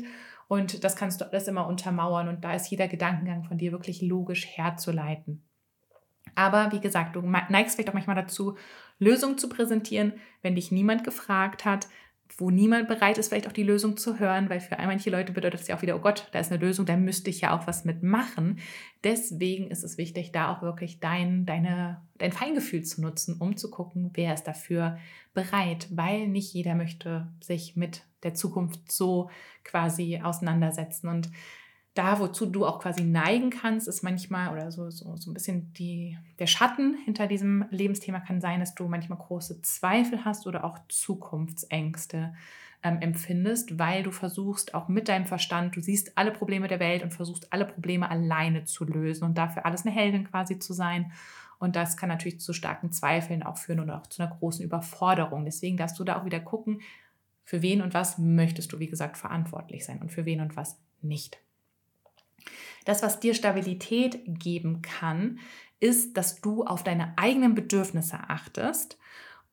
Und 0.52 0.84
das 0.84 0.98
kannst 0.98 1.22
du 1.22 1.26
alles 1.26 1.48
immer 1.48 1.66
untermauern 1.66 2.28
und 2.28 2.44
da 2.44 2.54
ist 2.54 2.70
jeder 2.70 2.90
Gedankengang 2.90 3.46
von 3.46 3.58
dir 3.58 3.72
wirklich 3.72 4.02
logisch 4.02 4.46
herzuleiten. 4.46 5.42
Aber 6.36 6.74
wie 6.74 6.82
gesagt, 6.82 7.16
du 7.16 7.22
neigst 7.22 7.76
vielleicht 7.76 7.88
auch 7.90 7.94
manchmal 7.94 8.18
dazu, 8.18 8.58
Lösungen 9.00 9.38
zu 9.38 9.48
präsentieren, 9.48 10.12
wenn 10.42 10.56
dich 10.56 10.70
niemand 10.70 11.06
gefragt 11.06 11.64
hat, 11.64 11.88
wo 12.38 12.50
niemand 12.50 12.88
bereit 12.88 13.17
ist, 13.17 13.30
vielleicht 13.30 13.48
auch 13.48 13.52
die 13.52 13.63
Lösung 13.63 13.98
zu 13.98 14.20
hören, 14.20 14.50
weil 14.50 14.60
für 14.60 14.76
manche 14.78 15.10
Leute 15.10 15.34
bedeutet 15.34 15.62
es 15.62 15.67
ja 15.67 15.76
auch 15.76 15.82
wieder, 15.82 15.96
oh 15.96 16.00
Gott, 16.00 16.28
da 16.32 16.39
ist 16.39 16.52
eine 16.52 16.63
Lösung, 16.63 16.86
da 16.86 16.96
müsste 16.96 17.30
ich 17.30 17.41
ja 17.41 17.58
auch 17.58 17.67
was 17.67 17.86
mitmachen. 17.86 18.60
Deswegen 19.04 19.70
ist 19.70 19.84
es 19.84 19.98
wichtig, 19.98 20.32
da 20.32 20.54
auch 20.54 20.62
wirklich 20.62 21.00
dein, 21.00 21.46
deine, 21.46 22.02
dein 22.17 22.32
Feingefühl 22.32 22.84
zu 22.84 23.02
nutzen, 23.02 23.36
um 23.39 23.58
zu 23.58 23.70
gucken, 23.70 24.12
wer 24.13 24.34
ist 24.34 24.44
dafür 24.44 24.98
bereit, 25.34 25.88
weil 25.91 26.28
nicht 26.28 26.54
jeder 26.54 26.76
möchte 26.76 27.28
sich 27.41 27.76
mit 27.76 28.04
der 28.24 28.34
Zukunft 28.34 28.91
so 28.91 29.30
quasi 29.63 30.20
auseinandersetzen. 30.24 31.08
Und 31.08 31.30
da, 31.93 32.19
wozu 32.19 32.45
du 32.45 32.65
auch 32.65 32.80
quasi 32.80 33.04
neigen 33.04 33.49
kannst, 33.49 33.88
ist 33.88 34.01
manchmal 34.01 34.54
oder 34.54 34.71
so, 34.71 34.89
so, 34.89 35.17
so 35.17 35.30
ein 35.30 35.34
bisschen 35.34 35.73
die, 35.73 36.17
der 36.39 36.47
Schatten 36.47 36.97
hinter 37.04 37.27
diesem 37.27 37.65
Lebensthema 37.69 38.21
kann 38.21 38.39
sein, 38.39 38.62
dass 38.62 38.75
du 38.75 38.88
manchmal 38.88 39.17
große 39.17 39.62
Zweifel 39.62 40.23
hast 40.23 40.47
oder 40.47 40.63
auch 40.63 40.77
Zukunftsängste 40.88 42.34
ähm, 42.84 42.99
empfindest, 43.01 43.77
weil 43.77 44.04
du 44.04 44.12
versuchst 44.12 44.73
auch 44.73 44.88
mit 44.88 45.10
deinem 45.10 45.25
Verstand, 45.25 45.75
du 45.75 45.82
siehst 45.82 46.17
alle 46.17 46.32
Probleme 46.32 46.69
der 46.69 46.80
Welt 46.80 47.04
und 47.04 47.13
versuchst 47.13 47.51
alle 47.51 47.65
Probleme 47.65 48.10
alleine 48.10 48.63
zu 48.63 48.86
lösen 48.86 49.25
und 49.25 49.38
dafür 49.38 49.65
alles 49.65 49.86
eine 49.86 49.93
Heldin 49.93 50.30
quasi 50.30 50.60
zu 50.60 50.73
sein. 50.73 51.12
Und 51.60 51.75
das 51.75 51.97
kann 51.97 52.10
natürlich 52.10 52.39
zu 52.39 52.54
starken 52.54 52.91
Zweifeln 52.91 53.43
auch 53.43 53.58
führen 53.58 53.82
oder 53.82 53.97
auch 53.97 54.08
zu 54.08 54.23
einer 54.23 54.34
großen 54.34 54.65
Überforderung. 54.65 55.45
Deswegen 55.45 55.77
darfst 55.77 55.99
du 55.99 56.04
da 56.04 56.19
auch 56.19 56.25
wieder 56.25 56.39
gucken, 56.39 56.82
für 57.43 57.62
wen 57.62 57.82
und 57.82 57.93
was 57.93 58.17
möchtest 58.17 58.71
du, 58.71 58.80
wie 58.80 58.88
gesagt, 58.88 59.17
verantwortlich 59.17 59.86
sein 59.86 59.99
und 59.99 60.12
für 60.12 60.25
wen 60.25 60.39
und 60.39 60.56
was 60.56 60.80
nicht. 61.01 61.39
Das, 62.86 63.04
was 63.04 63.19
dir 63.19 63.34
Stabilität 63.34 64.21
geben 64.25 64.82
kann, 64.82 65.39
ist, 65.80 66.17
dass 66.17 66.41
du 66.41 66.63
auf 66.63 66.84
deine 66.84 67.17
eigenen 67.17 67.56
Bedürfnisse 67.56 68.17
achtest 68.27 68.97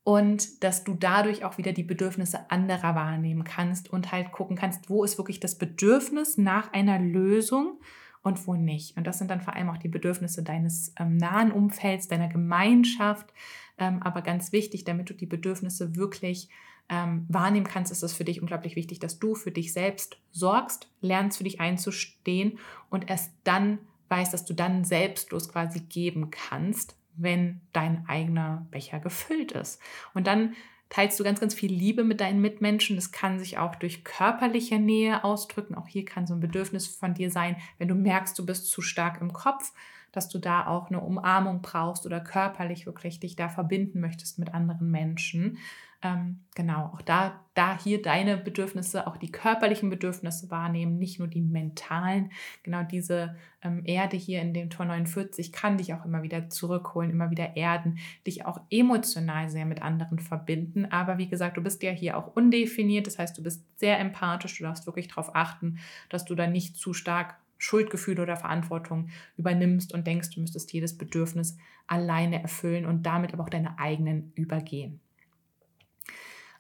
und 0.05 0.63
dass 0.65 0.85
du 0.85 0.95
dadurch 0.95 1.45
auch 1.45 1.59
wieder 1.59 1.73
die 1.73 1.83
Bedürfnisse 1.83 2.51
anderer 2.51 2.95
wahrnehmen 2.95 3.45
kannst 3.45 3.91
und 3.91 4.13
halt 4.13 4.33
gucken 4.33 4.57
kannst, 4.57 4.89
wo 4.89 5.05
ist 5.05 5.19
wirklich 5.19 5.41
das 5.41 5.59
Bedürfnis 5.59 6.39
nach 6.39 6.73
einer 6.73 6.99
Lösung 6.99 7.81
und 8.23 8.47
wo 8.47 8.55
nicht. 8.55 8.97
Und 8.97 9.07
das 9.07 9.19
sind 9.19 9.31
dann 9.31 9.41
vor 9.41 9.55
allem 9.55 9.71
auch 9.71 9.79
die 9.79 9.89
Bedürfnisse 9.89 10.43
deines 10.43 10.95
ähm, 10.99 11.17
nahen 11.17 11.53
Umfelds, 11.53 12.09
deiner 12.09 12.29
Gemeinschaft. 12.29 13.33
Ähm, 13.79 14.03
aber 14.03 14.23
ganz 14.23 14.53
wichtig, 14.53 14.85
damit 14.85 15.11
du 15.11 15.15
die 15.15 15.27
Bedürfnisse 15.27 15.97
wirklich 15.97 16.49
ähm, 16.89 17.27
wahrnehmen 17.29 17.67
kannst, 17.67 17.93
ist 17.93 18.03
es 18.03 18.15
für 18.15 18.25
dich 18.25 18.41
unglaublich 18.41 18.77
wichtig, 18.77 18.99
dass 18.99 19.19
du 19.19 19.35
für 19.35 19.51
dich 19.51 19.73
selbst 19.73 20.19
sorgst, 20.31 20.89
lernst 21.01 21.39
für 21.39 21.45
dich 21.45 21.61
einzustehen 21.61 22.59
und 22.91 23.11
erst 23.11 23.33
dann 23.45 23.79
weißt, 24.09 24.33
dass 24.33 24.45
du 24.45 24.55
dann 24.55 24.85
selbstlos 24.85 25.49
quasi 25.51 25.81
geben 25.81 26.31
kannst, 26.31 26.97
wenn 27.17 27.61
dein 27.73 28.07
eigener 28.09 28.67
Becher 28.71 29.01
gefüllt 29.01 29.53
ist. 29.53 29.81
Und 30.15 30.27
dann 30.27 30.55
teilst 30.89 31.21
du 31.21 31.25
ganz, 31.25 31.41
ganz 31.41 31.55
viel 31.55 31.73
Liebe 31.73 32.05
mit 32.05 32.21
deinen 32.21 32.41
Mitmenschen. 32.41 32.97
Das 32.97 33.13
kann 33.13 33.39
sich 33.39 33.59
auch 33.59 33.75
durch 33.75 34.05
körperliche 34.05 34.79
Nähe 34.79 35.25
ausdrücken. 35.25 35.75
Auch 35.75 35.87
hier 35.87 36.05
kann 36.05 36.27
so 36.27 36.35
ein 36.35 36.41
Bedürfnis 36.41 36.87
von 36.87 37.15
dir 37.15 37.31
sein, 37.31 37.57
wenn 37.77 37.89
du 37.89 37.95
merkst, 37.95 38.39
du 38.39 38.47
bist 38.47 38.71
zu 38.71 38.81
stark 38.81 39.21
im 39.21 39.33
Kopf, 39.33 39.73
dass 40.13 40.29
du 40.29 40.39
da 40.39 40.67
auch 40.67 40.89
eine 40.89 41.01
Umarmung 41.01 41.61
brauchst 41.61 42.07
oder 42.07 42.21
körperlich 42.21 42.87
wirklich 42.87 43.21
dich 43.21 43.37
da 43.37 43.51
verbinden 43.51 44.01
möchtest 44.01 44.39
mit 44.39 44.55
anderen 44.55 44.91
Menschen. 44.91 45.59
Ähm, 46.01 46.45
genau, 46.55 46.93
auch 46.95 47.03
da, 47.03 47.45
da 47.55 47.77
hier 47.77 48.01
deine 48.01 48.37
Bedürfnisse, 48.37 49.09
auch 49.09 49.17
die 49.17 49.33
körperlichen 49.33 49.91
Bedürfnisse 49.91 50.49
wahrnehmen, 50.49 50.97
nicht 50.97 51.19
nur 51.19 51.27
die 51.27 51.41
mentalen. 51.41 52.31
Genau 52.63 52.85
diese 52.85 53.35
ähm, 53.63 53.83
Erde 53.85 54.17
hier 54.17 54.41
in 54.41 54.55
dem 54.55 54.71
Tor 54.71 54.87
49 54.87 55.51
kann 55.51 55.77
dich 55.77 55.95
auch 55.95 56.05
immer 56.05 56.23
wieder 56.23 56.51
zurückholen, 56.51 57.11
immer 57.11 57.33
wieder 57.33 57.57
erden, 57.57 57.99
dich 58.29 58.47
auch 58.47 58.61
emotional 58.71 59.51
sehr 59.51 59.67
mit 59.67 59.83
anderen 59.83 60.21
verbinden. 60.21 60.87
Aber 60.87 61.19
wie 61.19 61.29
gesagt, 61.29 61.57
du 61.57 61.63
bist 61.63 61.83
ja 61.83 61.91
hier 61.91 62.17
auch 62.17 62.37
undefiniert, 62.37 63.09
das 63.09 63.19
heißt, 63.19 63.37
du 63.37 63.43
bist 63.43 63.65
sehr 63.77 63.99
empathisch, 63.99 64.57
du 64.57 64.63
darfst 64.63 64.87
wirklich 64.87 65.09
darauf 65.09 65.35
achten, 65.35 65.81
dass 66.11 66.25
du 66.25 66.37
da 66.37 66.47
nicht 66.47 66.77
zu 66.77 66.93
stark 66.95 67.39
Schuldgefühle 67.59 68.23
oder 68.23 68.37
Verantwortung 68.37 69.09
übernimmst 69.37 69.93
und 69.93 70.07
denkst, 70.07 70.31
du 70.31 70.41
müsstest 70.41 70.73
jedes 70.73 70.97
Bedürfnis 70.97 71.57
alleine 71.89 72.41
erfüllen 72.41 72.87
und 72.87 73.03
damit 73.03 73.33
aber 73.35 73.43
auch 73.43 73.51
deine 73.51 73.81
eigenen 73.81 74.33
übergehen. 74.37 75.01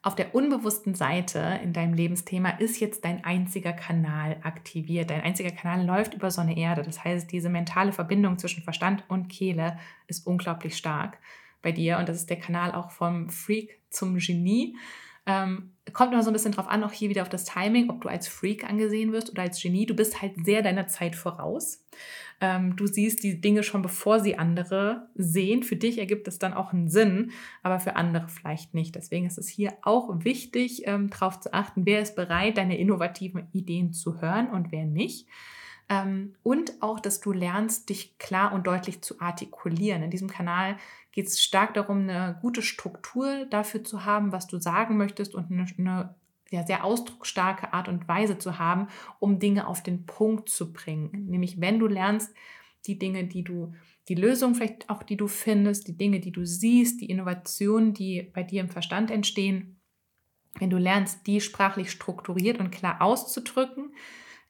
Auf 0.00 0.14
der 0.14 0.34
unbewussten 0.34 0.94
Seite 0.94 1.58
in 1.62 1.72
deinem 1.72 1.92
Lebensthema 1.92 2.50
ist 2.50 2.78
jetzt 2.78 3.04
dein 3.04 3.24
einziger 3.24 3.72
Kanal 3.72 4.36
aktiviert. 4.44 5.10
Dein 5.10 5.22
einziger 5.22 5.50
Kanal 5.50 5.84
läuft 5.84 6.14
über 6.14 6.30
Sonne 6.30 6.56
Erde. 6.56 6.82
Das 6.82 7.02
heißt, 7.02 7.30
diese 7.32 7.48
mentale 7.48 7.92
Verbindung 7.92 8.38
zwischen 8.38 8.62
Verstand 8.62 9.02
und 9.08 9.28
Kehle 9.28 9.78
ist 10.06 10.26
unglaublich 10.26 10.76
stark 10.76 11.18
bei 11.62 11.72
dir. 11.72 11.98
Und 11.98 12.08
das 12.08 12.18
ist 12.18 12.30
der 12.30 12.38
Kanal 12.38 12.72
auch 12.72 12.92
vom 12.92 13.28
Freak 13.28 13.80
zum 13.90 14.18
Genie. 14.18 14.76
Ähm, 15.26 15.72
kommt 15.92 16.12
immer 16.12 16.22
so 16.22 16.30
ein 16.30 16.32
bisschen 16.32 16.52
drauf 16.52 16.68
an, 16.68 16.84
auch 16.84 16.92
hier 16.92 17.10
wieder 17.10 17.22
auf 17.22 17.28
das 17.28 17.44
Timing, 17.44 17.90
ob 17.90 18.00
du 18.00 18.08
als 18.08 18.28
Freak 18.28 18.64
angesehen 18.64 19.12
wirst 19.12 19.30
oder 19.30 19.42
als 19.42 19.60
Genie. 19.60 19.84
Du 19.84 19.94
bist 19.94 20.22
halt 20.22 20.44
sehr 20.44 20.62
deiner 20.62 20.86
Zeit 20.86 21.16
voraus. 21.16 21.84
Ähm, 22.40 22.76
du 22.76 22.86
siehst 22.86 23.22
die 23.22 23.40
Dinge 23.40 23.62
schon, 23.62 23.82
bevor 23.82 24.20
sie 24.20 24.38
andere 24.38 25.08
sehen. 25.14 25.62
Für 25.62 25.76
dich 25.76 25.98
ergibt 25.98 26.28
es 26.28 26.38
dann 26.38 26.54
auch 26.54 26.72
einen 26.72 26.88
Sinn, 26.88 27.32
aber 27.62 27.80
für 27.80 27.96
andere 27.96 28.28
vielleicht 28.28 28.74
nicht. 28.74 28.94
Deswegen 28.94 29.26
ist 29.26 29.38
es 29.38 29.48
hier 29.48 29.74
auch 29.82 30.08
wichtig, 30.24 30.82
ähm, 30.86 31.10
darauf 31.10 31.40
zu 31.40 31.52
achten, 31.52 31.84
wer 31.84 32.00
ist 32.00 32.16
bereit, 32.16 32.58
deine 32.58 32.78
innovativen 32.78 33.48
Ideen 33.52 33.92
zu 33.92 34.20
hören 34.20 34.48
und 34.50 34.70
wer 34.70 34.84
nicht. 34.84 35.26
Ähm, 35.88 36.34
und 36.42 36.74
auch, 36.80 37.00
dass 37.00 37.20
du 37.20 37.32
lernst, 37.32 37.88
dich 37.88 38.18
klar 38.18 38.52
und 38.52 38.66
deutlich 38.66 39.02
zu 39.02 39.20
artikulieren. 39.20 40.02
In 40.02 40.10
diesem 40.10 40.28
Kanal 40.28 40.76
geht 41.12 41.26
es 41.26 41.42
stark 41.42 41.74
darum, 41.74 42.08
eine 42.08 42.38
gute 42.40 42.62
Struktur 42.62 43.46
dafür 43.46 43.82
zu 43.82 44.04
haben, 44.04 44.30
was 44.30 44.46
du 44.46 44.58
sagen 44.60 44.96
möchtest 44.96 45.34
und 45.34 45.50
eine, 45.50 45.66
eine 45.78 46.14
ja, 46.50 46.66
sehr 46.66 46.84
ausdrucksstarke 46.84 47.72
Art 47.72 47.88
und 47.88 48.08
Weise 48.08 48.38
zu 48.38 48.58
haben, 48.58 48.88
um 49.18 49.38
Dinge 49.38 49.66
auf 49.66 49.82
den 49.82 50.06
Punkt 50.06 50.48
zu 50.48 50.72
bringen. 50.72 51.26
Nämlich, 51.26 51.60
wenn 51.60 51.78
du 51.78 51.86
lernst, 51.86 52.34
die 52.86 52.98
Dinge, 52.98 53.24
die 53.24 53.44
du, 53.44 53.74
die 54.08 54.14
Lösung 54.14 54.54
vielleicht 54.54 54.88
auch, 54.88 55.02
die 55.02 55.16
du 55.16 55.28
findest, 55.28 55.88
die 55.88 55.96
Dinge, 55.96 56.20
die 56.20 56.32
du 56.32 56.46
siehst, 56.46 57.00
die 57.00 57.10
Innovationen, 57.10 57.92
die 57.92 58.22
bei 58.22 58.42
dir 58.42 58.60
im 58.60 58.70
Verstand 58.70 59.10
entstehen, 59.10 59.80
wenn 60.58 60.70
du 60.70 60.78
lernst, 60.78 61.26
die 61.26 61.40
sprachlich 61.40 61.90
strukturiert 61.90 62.58
und 62.58 62.70
klar 62.70 63.02
auszudrücken, 63.02 63.94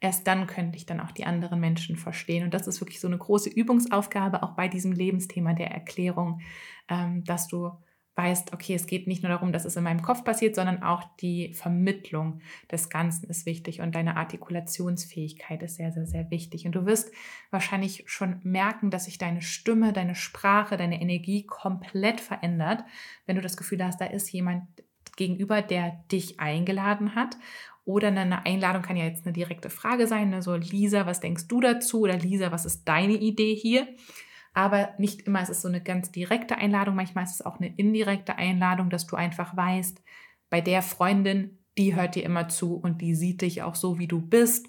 erst 0.00 0.26
dann 0.26 0.46
können 0.46 0.72
dich 0.72 0.87
dann 0.87 1.00
auch 1.00 1.11
die 1.11 1.24
anderen 1.24 1.58
Menschen 1.58 1.96
verstehen. 1.96 2.44
Und 2.44 2.54
das 2.54 2.66
ist 2.66 2.80
wirklich 2.80 3.00
so 3.00 3.08
eine 3.08 3.18
große 3.18 3.50
Übungsaufgabe, 3.50 4.42
auch 4.42 4.54
bei 4.54 4.68
diesem 4.68 4.92
Lebensthema 4.92 5.54
der 5.54 5.70
Erklärung, 5.70 6.40
ähm, 6.88 7.24
dass 7.24 7.48
du 7.48 7.72
weißt, 8.18 8.52
okay, 8.52 8.74
es 8.74 8.87
geht 8.87 9.07
nicht 9.07 9.22
nur 9.22 9.31
darum, 9.31 9.52
dass 9.52 9.64
es 9.64 9.76
in 9.76 9.85
meinem 9.85 10.02
Kopf 10.02 10.24
passiert, 10.24 10.57
sondern 10.57 10.83
auch 10.83 11.04
die 11.20 11.54
Vermittlung 11.54 12.40
des 12.70 12.90
Ganzen 12.90 13.31
ist 13.31 13.46
wichtig 13.46 13.81
und 13.81 13.94
deine 13.94 14.16
Artikulationsfähigkeit 14.16 15.62
ist 15.62 15.76
sehr, 15.76 15.92
sehr, 15.92 16.04
sehr 16.04 16.28
wichtig. 16.28 16.66
Und 16.66 16.72
du 16.72 16.85
wirst 16.85 17.12
wahrscheinlich 17.52 18.02
schon 18.07 18.40
merken, 18.42 18.90
dass 18.90 19.04
sich 19.04 19.18
deine 19.18 19.40
Stimme, 19.40 19.92
deine 19.92 20.16
Sprache, 20.16 20.76
deine 20.76 21.00
Energie 21.00 21.46
komplett 21.46 22.20
verändert, 22.20 22.83
wenn 23.26 23.37
du 23.37 23.42
das 23.42 23.57
Gefühl 23.57 23.85
hast, 23.85 24.00
da 24.00 24.07
ist 24.07 24.33
jemand 24.33 24.64
gegenüber, 25.16 25.62
der 25.62 26.04
dich 26.11 26.40
eingeladen 26.40 27.14
hat 27.14 27.37
oder 27.85 28.09
eine 28.09 28.44
Einladung 28.44 28.83
kann 28.83 28.98
ja 28.98 29.04
jetzt 29.04 29.24
eine 29.24 29.33
direkte 29.33 29.70
Frage 29.70 30.09
sein, 30.09 30.28
ne? 30.28 30.42
so 30.42 30.57
Lisa, 30.57 31.07
was 31.07 31.20
denkst 31.20 31.48
du 31.48 31.61
dazu? 31.61 32.00
Oder 32.00 32.18
Lisa, 32.18 32.52
was 32.52 32.66
ist 32.66 32.85
deine 32.87 33.14
Idee 33.14 33.54
hier? 33.54 33.88
Aber 34.54 34.90
nicht 34.98 35.22
immer 35.22 35.42
ist 35.42 35.50
es 35.50 35.62
so 35.62 35.68
eine 35.68 35.82
ganz 35.82 36.11
direkte 36.11 36.56
Einladung, 36.56 36.94
manchmal 36.94 37.24
ist 37.24 37.34
es 37.34 37.46
auch 37.46 37.58
eine 37.58 37.74
indirekte 37.76 38.37
Einladung, 38.37 38.90
dass 38.90 39.06
du 39.06 39.16
einfach 39.16 39.56
weißt, 39.56 40.02
bei 40.50 40.61
der 40.61 40.82
Freundin, 40.82 41.58
die 41.76 41.94
hört 41.94 42.14
dir 42.14 42.24
immer 42.24 42.48
zu 42.48 42.76
und 42.76 43.00
die 43.00 43.14
sieht 43.14 43.42
dich 43.42 43.62
auch 43.62 43.74
so, 43.74 43.98
wie 43.98 44.08
du 44.08 44.20
bist. 44.20 44.66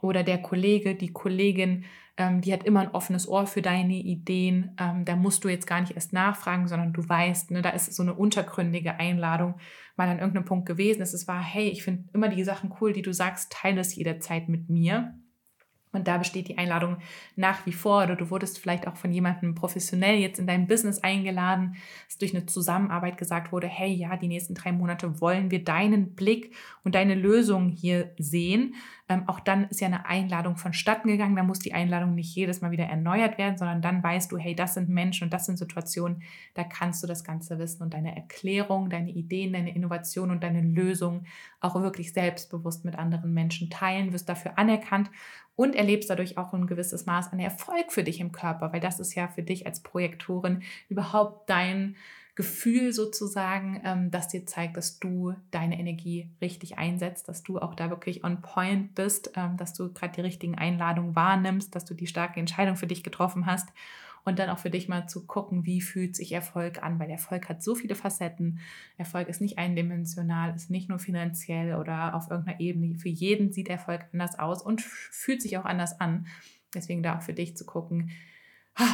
Oder 0.00 0.22
der 0.22 0.42
Kollege, 0.42 0.94
die 0.94 1.12
Kollegin, 1.12 1.84
ähm, 2.16 2.40
die 2.40 2.52
hat 2.52 2.64
immer 2.64 2.80
ein 2.80 2.90
offenes 2.90 3.26
Ohr 3.26 3.46
für 3.46 3.62
deine 3.62 3.94
Ideen. 3.94 4.76
Ähm, 4.78 5.04
da 5.04 5.16
musst 5.16 5.44
du 5.44 5.48
jetzt 5.48 5.66
gar 5.66 5.80
nicht 5.80 5.94
erst 5.94 6.12
nachfragen, 6.12 6.68
sondern 6.68 6.92
du 6.92 7.08
weißt, 7.08 7.50
ne, 7.50 7.62
da 7.62 7.70
ist 7.70 7.92
so 7.92 8.02
eine 8.02 8.14
untergründige 8.14 9.00
Einladung 9.00 9.54
mal 9.96 10.08
an 10.08 10.18
irgendeinem 10.18 10.44
Punkt 10.44 10.66
gewesen. 10.66 11.02
Es 11.02 11.26
war, 11.26 11.42
hey, 11.42 11.68
ich 11.68 11.82
finde 11.82 12.04
immer 12.12 12.28
die 12.28 12.44
Sachen 12.44 12.72
cool, 12.80 12.92
die 12.92 13.02
du 13.02 13.12
sagst, 13.12 13.52
teile 13.52 13.80
es 13.80 13.94
jederzeit 13.96 14.48
mit 14.48 14.68
mir. 14.68 15.14
Und 15.94 16.08
da 16.08 16.18
besteht 16.18 16.48
die 16.48 16.58
Einladung 16.58 16.98
nach 17.36 17.64
wie 17.66 17.72
vor. 17.72 18.04
Oder 18.04 18.16
du 18.16 18.30
wurdest 18.30 18.58
vielleicht 18.58 18.86
auch 18.86 18.96
von 18.96 19.12
jemandem 19.12 19.54
professionell 19.54 20.16
jetzt 20.16 20.38
in 20.38 20.46
dein 20.46 20.66
Business 20.66 20.98
eingeladen, 20.98 21.76
dass 22.06 22.18
durch 22.18 22.34
eine 22.34 22.46
Zusammenarbeit 22.46 23.16
gesagt 23.18 23.52
wurde, 23.52 23.66
hey, 23.66 23.92
ja, 23.92 24.16
die 24.16 24.28
nächsten 24.28 24.54
drei 24.54 24.72
Monate 24.72 25.20
wollen 25.20 25.50
wir 25.50 25.64
deinen 25.64 26.14
Blick 26.14 26.54
und 26.82 26.94
deine 26.94 27.14
Lösung 27.14 27.68
hier 27.68 28.12
sehen. 28.18 28.74
Ähm, 29.08 29.28
auch 29.28 29.38
dann 29.38 29.68
ist 29.68 29.80
ja 29.80 29.86
eine 29.86 30.06
Einladung 30.06 30.56
vonstatten 30.56 31.08
gegangen. 31.08 31.36
Da 31.36 31.42
muss 31.42 31.58
die 31.58 31.74
Einladung 31.74 32.14
nicht 32.14 32.34
jedes 32.34 32.62
Mal 32.62 32.70
wieder 32.70 32.84
erneuert 32.84 33.36
werden, 33.36 33.58
sondern 33.58 33.82
dann 33.82 34.02
weißt 34.02 34.32
du, 34.32 34.38
hey, 34.38 34.54
das 34.54 34.74
sind 34.74 34.88
Menschen 34.88 35.24
und 35.24 35.32
das 35.34 35.44
sind 35.44 35.58
Situationen, 35.58 36.22
da 36.54 36.64
kannst 36.64 37.02
du 37.02 37.06
das 37.06 37.22
Ganze 37.22 37.58
wissen 37.58 37.82
und 37.82 37.92
deine 37.92 38.16
Erklärung, 38.16 38.88
deine 38.88 39.10
Ideen, 39.10 39.52
deine 39.52 39.74
Innovation 39.74 40.30
und 40.30 40.42
deine 40.42 40.62
Lösung 40.62 41.24
auch 41.60 41.74
wirklich 41.74 42.12
selbstbewusst 42.14 42.84
mit 42.84 42.98
anderen 42.98 43.34
Menschen 43.34 43.68
teilen, 43.68 44.12
wirst 44.12 44.28
dafür 44.28 44.58
anerkannt 44.58 45.10
und 45.56 45.74
erlebst 45.76 46.08
dadurch 46.10 46.38
auch 46.38 46.52
ein 46.52 46.66
gewisses 46.66 47.06
Maß 47.06 47.32
an 47.32 47.40
Erfolg 47.40 47.92
für 47.92 48.04
dich 48.04 48.20
im 48.20 48.32
Körper, 48.32 48.72
weil 48.72 48.80
das 48.80 49.00
ist 49.00 49.14
ja 49.14 49.28
für 49.28 49.42
dich 49.42 49.66
als 49.66 49.82
Projektorin 49.82 50.62
überhaupt 50.88 51.48
dein 51.50 51.96
Gefühl 52.34 52.92
sozusagen, 52.92 53.80
ähm, 53.84 54.10
das 54.10 54.28
dir 54.28 54.44
zeigt, 54.44 54.76
dass 54.76 54.98
du 54.98 55.34
deine 55.52 55.78
Energie 55.78 56.30
richtig 56.40 56.78
einsetzt, 56.78 57.28
dass 57.28 57.44
du 57.44 57.58
auch 57.58 57.74
da 57.74 57.90
wirklich 57.90 58.24
on 58.24 58.42
point 58.42 58.94
bist, 58.94 59.32
ähm, 59.36 59.56
dass 59.56 59.72
du 59.72 59.92
gerade 59.92 60.14
die 60.14 60.20
richtigen 60.20 60.56
Einladungen 60.56 61.14
wahrnimmst, 61.14 61.74
dass 61.74 61.84
du 61.84 61.94
die 61.94 62.08
starke 62.08 62.40
Entscheidung 62.40 62.76
für 62.76 62.88
dich 62.88 63.04
getroffen 63.04 63.46
hast 63.46 63.68
und 64.24 64.38
dann 64.38 64.50
auch 64.50 64.58
für 64.58 64.70
dich 64.70 64.88
mal 64.88 65.06
zu 65.06 65.26
gucken, 65.26 65.64
wie 65.64 65.80
fühlt 65.80 66.16
sich 66.16 66.32
Erfolg 66.32 66.82
an, 66.82 66.98
weil 66.98 67.10
Erfolg 67.10 67.48
hat 67.48 67.62
so 67.62 67.74
viele 67.74 67.94
Facetten. 67.94 68.58
Erfolg 68.96 69.28
ist 69.28 69.40
nicht 69.40 69.58
eindimensional, 69.58 70.54
ist 70.54 70.70
nicht 70.70 70.88
nur 70.88 70.98
finanziell 70.98 71.76
oder 71.76 72.14
auf 72.14 72.30
irgendeiner 72.30 72.58
Ebene. 72.58 72.98
Für 72.98 73.10
jeden 73.10 73.52
sieht 73.52 73.68
Erfolg 73.68 74.06
anders 74.12 74.38
aus 74.38 74.62
und 74.62 74.80
fühlt 74.80 75.42
sich 75.42 75.58
auch 75.58 75.66
anders 75.66 76.00
an. 76.00 76.26
Deswegen 76.74 77.02
da 77.02 77.18
auch 77.18 77.22
für 77.22 77.34
dich 77.34 77.56
zu 77.56 77.64
gucken, 77.66 78.10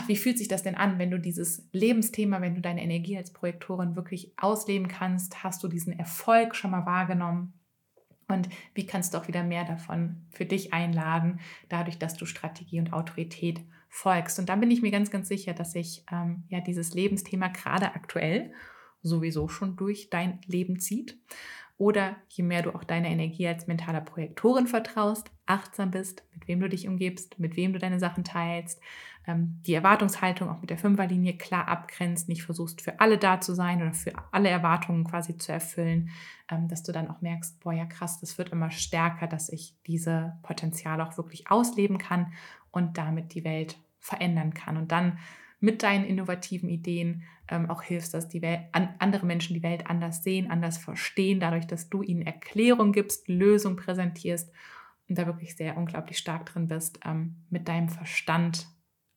wie 0.07 0.17
fühlt 0.17 0.39
sich 0.39 0.49
das 0.49 0.63
denn 0.63 0.75
an, 0.75 0.99
wenn 0.99 1.11
du 1.11 1.19
dieses 1.19 1.69
Lebensthema, 1.73 2.41
wenn 2.41 2.55
du 2.55 2.61
deine 2.61 2.83
Energie 2.83 3.17
als 3.17 3.33
Projektorin 3.33 3.97
wirklich 3.97 4.33
ausleben 4.37 4.89
kannst? 4.89 5.43
Hast 5.43 5.63
du 5.63 5.69
diesen 5.69 5.99
Erfolg 5.99 6.55
schon 6.55 6.71
mal 6.71 6.87
wahrgenommen? 6.87 7.55
Und 8.29 8.49
wie 8.75 8.87
kannst 8.87 9.15
du 9.15 9.19
auch 9.19 9.29
wieder 9.29 9.43
mehr 9.43 9.65
davon 9.65 10.27
für 10.31 10.45
dich 10.45 10.73
einladen, 10.73 11.41
dadurch, 11.69 11.99
dass 11.99 12.15
du 12.15 12.27
Strategie 12.27 12.79
und 12.79 12.93
Autorität 12.93 13.61
folgst? 13.89 14.39
Und 14.39 14.49
da 14.49 14.57
bin 14.57 14.71
ich 14.71 14.83
mir 14.83 14.91
ganz, 14.91 15.11
ganz 15.11 15.29
sicher, 15.29 15.53
dass 15.53 15.73
sich 15.73 16.05
ähm, 16.13 16.45
ja 16.49 16.61
dieses 16.61 16.95
Lebensthema 16.95 17.49
gerade 17.49 17.95
aktuell 17.95 18.53
sowieso 19.03 19.49
schon 19.49 19.77
durch 19.77 20.11
dein 20.11 20.41
Leben 20.47 20.79
zieht. 20.79 21.19
Oder 21.81 22.17
je 22.29 22.45
mehr 22.45 22.61
du 22.61 22.75
auch 22.75 22.85
deiner 22.85 23.09
Energie 23.09 23.49
als 23.49 23.67
mentaler 23.67 24.03
Projektorin 24.03 24.67
vertraust, 24.67 25.31
achtsam 25.47 25.91
bist, 25.91 26.23
mit 26.35 26.47
wem 26.47 26.61
du 26.61 26.69
dich 26.69 26.87
umgibst, 26.87 27.39
mit 27.39 27.57
wem 27.57 27.73
du 27.73 27.79
deine 27.79 27.99
Sachen 27.99 28.23
teilst, 28.23 28.83
ähm, 29.27 29.63
die 29.65 29.73
Erwartungshaltung 29.73 30.51
auch 30.51 30.61
mit 30.61 30.69
der 30.69 30.77
Fünferlinie 30.77 31.39
klar 31.39 31.69
abgrenzt, 31.69 32.29
nicht 32.29 32.43
versuchst 32.43 32.83
für 32.83 33.01
alle 33.01 33.17
da 33.17 33.41
zu 33.41 33.55
sein 33.55 33.81
oder 33.81 33.95
für 33.95 34.13
alle 34.31 34.51
Erwartungen 34.51 35.05
quasi 35.05 35.39
zu 35.39 35.53
erfüllen, 35.53 36.11
ähm, 36.51 36.69
dass 36.69 36.83
du 36.83 36.93
dann 36.93 37.09
auch 37.09 37.23
merkst, 37.23 37.59
boah 37.61 37.73
ja 37.73 37.87
krass, 37.87 38.21
das 38.21 38.37
wird 38.37 38.51
immer 38.51 38.71
stärker, 38.71 39.27
dass 39.27 39.49
ich 39.49 39.75
diese 39.87 40.37
Potenziale 40.43 41.09
auch 41.09 41.17
wirklich 41.17 41.51
ausleben 41.51 41.97
kann 41.97 42.35
und 42.73 42.99
damit 42.99 43.33
die 43.33 43.45
Welt 43.45 43.79
verändern 44.01 44.53
kann. 44.53 44.77
Und 44.77 44.93
dann 44.93 45.19
mit 45.61 45.83
deinen 45.83 46.05
innovativen 46.05 46.69
Ideen 46.69 47.23
ähm, 47.49 47.69
auch 47.71 47.83
hilfst, 47.83 48.15
dass 48.15 48.29
die 48.29 48.43
Welt, 48.43 48.63
an, 48.73 48.95
andere 48.99 49.27
Menschen 49.27 49.55
die 49.55 49.63
Welt 49.63 49.87
anders 49.87 50.25
sehen, 50.25 50.51
anders 50.51 50.79
verstehen, 50.79 51.41
dadurch, 51.41 51.67
dass 51.67 51.91
du 51.91 52.03
ihnen 52.03 52.23
Erklärung 52.23 52.93
gibst, 52.93 53.29
Lösung 53.29 53.77
präsentierst 53.77 54.51
und 55.09 55.19
da 55.19 55.27
wirklich 55.27 55.57
sehr 55.57 55.77
unglaublich 55.77 56.19
stark 56.19 56.47
drin 56.47 56.69
bist, 56.69 57.01
ähm, 57.05 57.37
mit 57.51 57.69
deinem 57.69 57.89
Verstand 57.89 58.67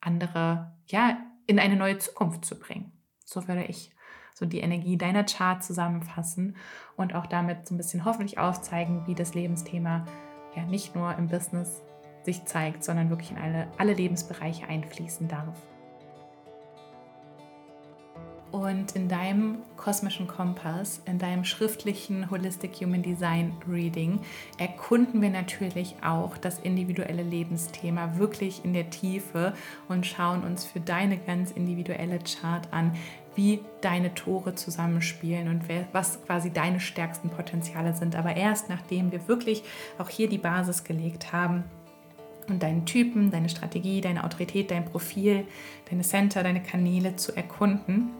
andere 0.01 0.75
ja 0.87 1.17
in 1.47 1.59
eine 1.59 1.77
neue 1.77 1.97
Zukunft 1.97 2.45
zu 2.45 2.59
bringen. 2.59 2.91
So 3.23 3.47
würde 3.47 3.63
ich 3.65 3.91
so 4.33 4.45
die 4.45 4.59
Energie 4.59 4.97
deiner 4.97 5.23
Chart 5.23 5.63
zusammenfassen 5.63 6.57
und 6.97 7.13
auch 7.13 7.27
damit 7.27 7.67
so 7.67 7.75
ein 7.75 7.77
bisschen 7.77 8.03
hoffentlich 8.03 8.37
aufzeigen, 8.37 9.05
wie 9.07 9.15
das 9.15 9.33
Lebensthema 9.33 10.05
ja 10.55 10.65
nicht 10.65 10.95
nur 10.95 11.15
im 11.15 11.27
Business 11.27 11.81
sich 12.23 12.45
zeigt, 12.45 12.83
sondern 12.83 13.09
wirklich 13.09 13.31
in 13.31 13.37
alle, 13.37 13.67
alle 13.77 13.93
Lebensbereiche 13.93 14.67
einfließen 14.67 15.27
darf. 15.27 15.61
Und 18.53 18.91
in 18.91 19.09
deinem 19.09 19.57
kosmischen 19.77 20.27
Kompass, 20.27 21.01
in 21.07 21.17
deinem 21.17 21.43
schriftlichen 21.43 22.29
Holistic 22.29 22.75
Human 22.81 23.01
Design 23.01 23.51
Reading 23.67 24.19
erkunden 24.59 25.23
wir 25.23 25.31
natürlich 25.31 25.95
auch 26.05 26.37
das 26.37 26.59
individuelle 26.59 27.23
Lebensthema 27.23 28.19
wirklich 28.19 28.63
in 28.63 28.73
der 28.73 28.91
Tiefe 28.91 29.53
und 29.89 30.05
schauen 30.05 30.43
uns 30.43 30.65
für 30.65 30.79
deine 30.79 31.17
ganz 31.17 31.49
individuelle 31.49 32.19
Chart 32.19 32.67
an, 32.69 32.95
wie 33.33 33.59
deine 33.81 34.13
Tore 34.13 34.53
zusammenspielen 34.53 35.47
und 35.47 35.63
was 35.91 36.23
quasi 36.23 36.51
deine 36.51 36.79
stärksten 36.79 37.31
Potenziale 37.31 37.95
sind. 37.95 38.15
Aber 38.15 38.35
erst 38.35 38.69
nachdem 38.69 39.11
wir 39.11 39.27
wirklich 39.27 39.63
auch 39.97 40.09
hier 40.09 40.29
die 40.29 40.37
Basis 40.37 40.83
gelegt 40.83 41.33
haben, 41.33 41.63
und 42.49 42.61
deinen 42.61 42.85
Typen, 42.85 43.31
deine 43.31 43.47
Strategie, 43.47 44.01
deine 44.01 44.25
Autorität, 44.25 44.69
dein 44.69 44.83
Profil, 44.83 45.47
deine 45.89 46.03
Center, 46.03 46.43
deine 46.43 46.61
Kanäle 46.61 47.15
zu 47.15 47.33
erkunden 47.37 48.11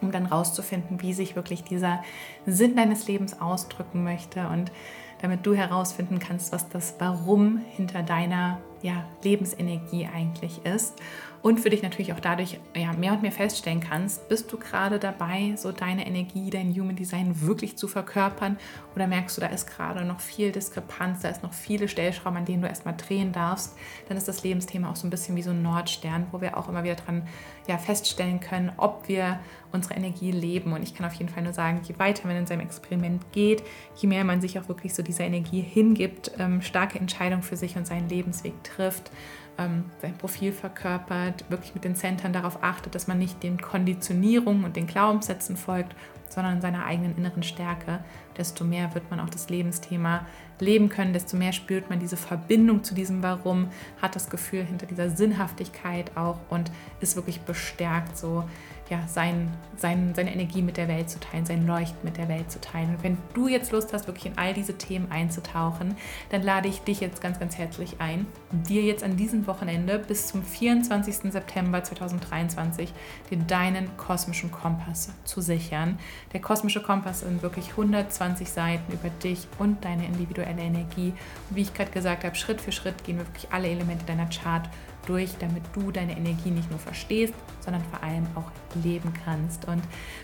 um 0.00 0.12
dann 0.12 0.26
rauszufinden, 0.26 1.02
wie 1.02 1.12
sich 1.12 1.36
wirklich 1.36 1.64
dieser 1.64 2.02
Sinn 2.46 2.76
deines 2.76 3.06
Lebens 3.06 3.40
ausdrücken 3.40 4.04
möchte 4.04 4.48
und 4.48 4.72
damit 5.20 5.44
du 5.44 5.54
herausfinden 5.54 6.18
kannst, 6.18 6.52
was 6.52 6.68
das 6.68 6.94
Warum 6.98 7.60
hinter 7.76 8.02
deiner 8.02 8.58
ja, 8.82 9.04
Lebensenergie 9.22 10.08
eigentlich 10.12 10.64
ist 10.64 10.94
und 11.42 11.60
für 11.60 11.70
dich 11.70 11.82
natürlich 11.82 12.12
auch 12.12 12.20
dadurch 12.20 12.58
ja, 12.74 12.92
mehr 12.92 13.12
und 13.12 13.22
mehr 13.22 13.32
feststellen 13.32 13.80
kannst, 13.80 14.28
bist 14.28 14.52
du 14.52 14.58
gerade 14.58 14.98
dabei, 14.98 15.54
so 15.56 15.72
deine 15.72 16.06
Energie, 16.06 16.50
dein 16.50 16.74
Human 16.74 16.96
Design 16.96 17.40
wirklich 17.40 17.76
zu 17.76 17.88
verkörpern 17.88 18.58
oder 18.94 19.06
merkst 19.06 19.36
du, 19.36 19.40
da 19.40 19.46
ist 19.46 19.66
gerade 19.66 20.04
noch 20.04 20.20
viel 20.20 20.52
Diskrepanz, 20.52 21.22
da 21.22 21.28
ist 21.28 21.42
noch 21.42 21.54
viele 21.54 21.88
Stellschrauben, 21.88 22.38
an 22.38 22.44
denen 22.44 22.62
du 22.62 22.68
erstmal 22.68 22.94
drehen 22.96 23.32
darfst, 23.32 23.76
dann 24.08 24.16
ist 24.16 24.28
das 24.28 24.42
Lebensthema 24.42 24.90
auch 24.90 24.96
so 24.96 25.06
ein 25.06 25.10
bisschen 25.10 25.36
wie 25.36 25.42
so 25.42 25.50
ein 25.50 25.62
Nordstern, 25.62 26.26
wo 26.30 26.40
wir 26.40 26.56
auch 26.56 26.68
immer 26.68 26.84
wieder 26.84 26.96
dran 26.96 27.26
ja, 27.66 27.78
feststellen 27.78 28.40
können, 28.40 28.72
ob 28.76 29.08
wir 29.08 29.40
unsere 29.72 29.94
Energie 29.94 30.30
leben. 30.30 30.72
Und 30.72 30.82
ich 30.82 30.94
kann 30.94 31.06
auf 31.06 31.14
jeden 31.14 31.28
Fall 31.30 31.42
nur 31.42 31.52
sagen, 31.52 31.80
je 31.86 31.98
weiter 31.98 32.26
man 32.26 32.36
in 32.36 32.46
seinem 32.46 32.60
Experiment 32.60 33.32
geht, 33.32 33.62
je 33.96 34.08
mehr 34.08 34.24
man 34.24 34.40
sich 34.40 34.58
auch 34.58 34.68
wirklich 34.68 34.94
so 34.94 35.02
dieser 35.02 35.24
Energie 35.24 35.60
hingibt, 35.60 36.32
ähm, 36.38 36.62
starke 36.62 36.98
Entscheidungen 36.98 37.42
für 37.42 37.56
sich 37.56 37.76
und 37.76 37.86
seinen 37.86 38.08
Lebensweg 38.08 38.62
trifft, 38.64 39.10
ähm, 39.58 39.84
sein 40.00 40.16
Profil 40.16 40.52
verkörpert, 40.52 41.44
wirklich 41.50 41.74
mit 41.74 41.84
den 41.84 41.94
Centern 41.94 42.32
darauf 42.32 42.62
achtet, 42.62 42.94
dass 42.94 43.06
man 43.06 43.18
nicht 43.18 43.42
den 43.42 43.60
Konditionierungen 43.60 44.64
und 44.64 44.76
den 44.76 44.86
Glaubenssätzen 44.86 45.56
folgt, 45.56 45.94
sondern 46.28 46.60
seiner 46.60 46.86
eigenen 46.86 47.16
inneren 47.16 47.42
Stärke, 47.42 48.04
desto 48.40 48.64
mehr 48.64 48.94
wird 48.94 49.10
man 49.10 49.20
auch 49.20 49.30
das 49.30 49.48
Lebensthema 49.48 50.26
leben 50.58 50.88
können, 50.88 51.12
desto 51.12 51.36
mehr 51.36 51.52
spürt 51.52 51.88
man 51.90 52.00
diese 52.00 52.16
Verbindung 52.16 52.82
zu 52.82 52.94
diesem 52.94 53.22
Warum, 53.22 53.68
hat 54.00 54.16
das 54.16 54.30
Gefühl 54.30 54.64
hinter 54.64 54.86
dieser 54.86 55.10
Sinnhaftigkeit 55.10 56.16
auch 56.16 56.38
und 56.48 56.70
ist 57.00 57.16
wirklich 57.16 57.40
bestärkt, 57.42 58.16
so 58.16 58.44
ja, 58.90 59.06
sein, 59.06 59.48
sein, 59.76 60.12
seine 60.16 60.32
Energie 60.32 60.62
mit 60.62 60.76
der 60.76 60.88
Welt 60.88 61.08
zu 61.08 61.20
teilen, 61.20 61.46
sein 61.46 61.64
Leuchten 61.64 62.00
mit 62.02 62.16
der 62.16 62.28
Welt 62.28 62.50
zu 62.50 62.60
teilen. 62.60 62.96
Und 62.96 63.04
wenn 63.04 63.18
du 63.34 63.46
jetzt 63.46 63.70
Lust 63.70 63.92
hast, 63.92 64.08
wirklich 64.08 64.26
in 64.26 64.36
all 64.36 64.52
diese 64.52 64.76
Themen 64.76 65.12
einzutauchen, 65.12 65.96
dann 66.30 66.42
lade 66.42 66.66
ich 66.66 66.80
dich 66.80 66.98
jetzt 67.00 67.22
ganz, 67.22 67.38
ganz 67.38 67.56
herzlich 67.56 68.00
ein, 68.00 68.26
dir 68.50 68.82
jetzt 68.82 69.04
an 69.04 69.16
diesem 69.16 69.46
Wochenende 69.46 70.00
bis 70.00 70.26
zum 70.26 70.42
24. 70.42 71.32
September 71.32 71.84
2023 71.84 72.92
den 73.30 73.46
deinen 73.46 73.96
kosmischen 73.96 74.50
Kompass 74.50 75.10
zu 75.24 75.40
sichern. 75.40 75.96
Der 76.32 76.40
kosmische 76.40 76.82
Kompass 76.82 77.20
sind 77.20 77.42
wirklich 77.42 77.70
120 77.70 78.29
Seiten 78.36 78.92
über 78.92 79.08
dich 79.22 79.46
und 79.58 79.84
deine 79.84 80.06
individuelle 80.06 80.60
Energie. 80.60 81.12
Und 81.48 81.56
wie 81.56 81.62
ich 81.62 81.74
gerade 81.74 81.90
gesagt 81.90 82.24
habe, 82.24 82.34
Schritt 82.34 82.60
für 82.60 82.72
Schritt 82.72 83.04
gehen 83.04 83.18
wir 83.18 83.26
wirklich 83.26 83.48
alle 83.52 83.68
Elemente 83.68 84.04
deiner 84.06 84.28
Chart 84.28 84.68
durch, 85.06 85.30
damit 85.38 85.62
du 85.72 85.90
deine 85.90 86.16
Energie 86.16 86.50
nicht 86.50 86.70
nur 86.70 86.78
verstehst, 86.78 87.34
sondern 87.60 87.82
vor 87.84 88.02
allem 88.02 88.26
auch 88.34 88.50
leben 88.82 89.12
kannst. 89.24 89.66
Und 89.66 89.82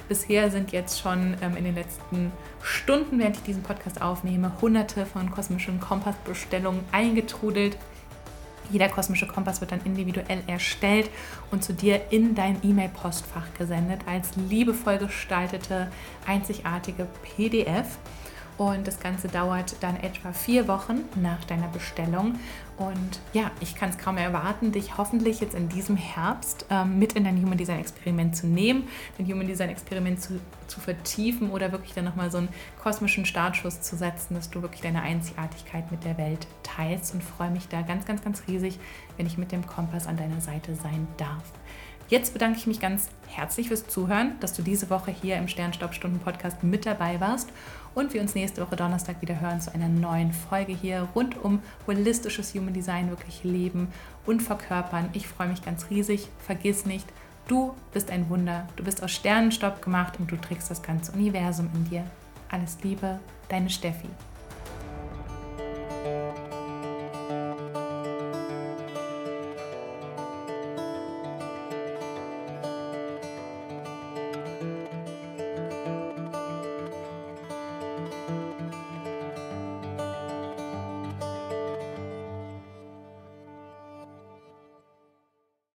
bisher 0.09 0.51
sind 0.51 0.73
jetzt 0.73 1.01
schon 1.01 1.37
ähm, 1.43 1.57
in 1.57 1.65
den 1.65 1.75
letzten 1.75 2.33
Stunden, 2.63 3.19
während 3.19 3.37
ich 3.37 3.43
diesen 3.43 3.63
Podcast 3.63 4.01
aufnehme, 4.01 4.53
hunderte 4.61 5.07
von 5.07 5.31
kosmischen 5.31 5.81
Kompassbestellungen 5.81 6.85
eingetrudelt. 6.93 7.77
Jeder 8.71 8.89
kosmische 8.89 9.27
Kompass 9.27 9.61
wird 9.61 9.73
dann 9.73 9.81
individuell 9.85 10.43
erstellt 10.47 11.11
und 11.51 11.63
zu 11.65 11.73
dir 11.73 12.01
in 12.11 12.35
dein 12.35 12.59
E-Mail-Postfach 12.63 13.55
gesendet 13.59 14.01
als 14.07 14.37
liebevoll 14.37 14.99
gestaltete, 14.99 15.91
einzigartige 16.27 17.07
PDF. 17.23 17.99
Und 18.59 18.87
das 18.87 19.01
Ganze 19.01 19.29
dauert 19.29 19.77
dann 19.81 19.97
etwa 19.97 20.33
vier 20.33 20.67
Wochen 20.67 21.05
nach 21.15 21.45
deiner 21.45 21.69
Bestellung. 21.69 22.39
Und 22.79 23.21
ja, 23.33 23.51
ich 23.61 23.75
kann 23.75 23.89
es 23.89 23.97
kaum 23.97 24.19
erwarten, 24.19 24.71
dich 24.71 24.99
hoffentlich 24.99 25.41
jetzt 25.41 25.55
in 25.55 25.71
diesem 25.71 25.97
Herbst 25.97 26.67
ähm, 26.69 26.99
mit 26.99 27.15
in 27.15 27.25
dein 27.25 27.43
Human 27.43 27.57
Design 27.57 27.81
Experiment 27.81 28.37
zu 28.37 28.47
nehmen, 28.47 28.87
dein 29.17 29.27
Human 29.27 29.47
Design 29.47 29.71
Experiment 29.71 30.21
zu, 30.21 30.41
zu 30.67 30.81
vertiefen 30.81 31.51
oder 31.51 31.73
wirklich 31.73 31.95
dann 31.95 32.05
nochmal 32.05 32.31
so 32.31 32.37
einen 32.39 32.49
kosmischen 32.83 33.25
Startschuss 33.25 33.81
zu 33.81 33.97
setzen, 33.97 34.35
dass 34.35 34.51
du 34.51 34.61
wirklich 34.61 34.83
deine 34.83 35.01
Einzigartigkeit 35.01 35.91
mit 35.91 36.05
der 36.05 36.19
Welt 36.19 36.47
teilst 36.63 37.15
und 37.15 37.23
freue 37.23 37.51
mich 37.51 37.67
da 37.69 37.81
ganz, 37.81 38.05
ganz, 38.05 38.23
ganz 38.23 38.43
riesig, 38.47 38.79
wenn 39.17 39.27
ich 39.27 39.39
mit 39.39 39.53
dem 39.53 39.67
Kompass 39.67 40.07
an 40.07 40.19
deiner 40.19 40.43
Seite 40.43 40.75
sein 40.75 41.09
darf. 41.17 41.45
Jetzt 42.09 42.33
bedanke 42.33 42.59
ich 42.59 42.69
mich 42.69 42.79
ganz 42.79 43.09
herzlich 43.27 43.67
fürs 43.67 43.89
Zuhören, 43.89 44.39
dass 44.39 44.53
du 44.53 44.63
diese 44.63 44.91
Woche 44.91 45.11
hier 45.11 45.37
im 45.37 45.49
Sternstaubstunden-Podcast 45.49 46.63
mit 46.63 46.87
dabei 46.87 47.21
warst 47.21 47.49
und 47.97 48.15
wir 48.15 48.21
uns 48.21 48.37
nächste 48.37 48.63
Woche 48.63 48.77
Donnerstag 48.77 49.21
wieder 49.23 49.41
hören 49.41 49.61
zu 49.61 49.75
einer 49.75 49.89
neuen 49.89 50.33
Folge 50.33 50.73
hier 50.73 51.09
rund 51.17 51.43
um 51.43 51.61
holistisches 51.89 52.55
Human 52.55 52.73
Design 52.73 53.11
wirklich 53.11 53.43
leben 53.43 53.89
und 54.25 54.41
verkörpern. 54.41 55.09
Ich 55.15 55.27
freue 55.27 55.49
mich 55.49 55.65
ganz 55.65 55.91
riesig. 55.91 56.29
Vergiss 56.39 56.87
nicht, 56.87 57.09
du 57.49 57.75
bist 57.93 58.13
ein 58.13 58.31
Wunder. 58.31 58.69
Du 58.77 58.85
bist 58.85 59.03
aus 59.03 59.11
Sternenstaub 59.11 59.83
gemacht 59.83 60.21
und 60.21 60.31
du 60.31 60.37
trägst 60.37 60.71
das 60.71 60.83
ganze 60.83 61.11
Universum 61.11 61.69
in 61.75 61.91
dir. 61.91 62.05
Alles 62.49 62.79
Liebe, 62.85 63.19
deine 63.49 63.69
Steffi. 63.69 64.09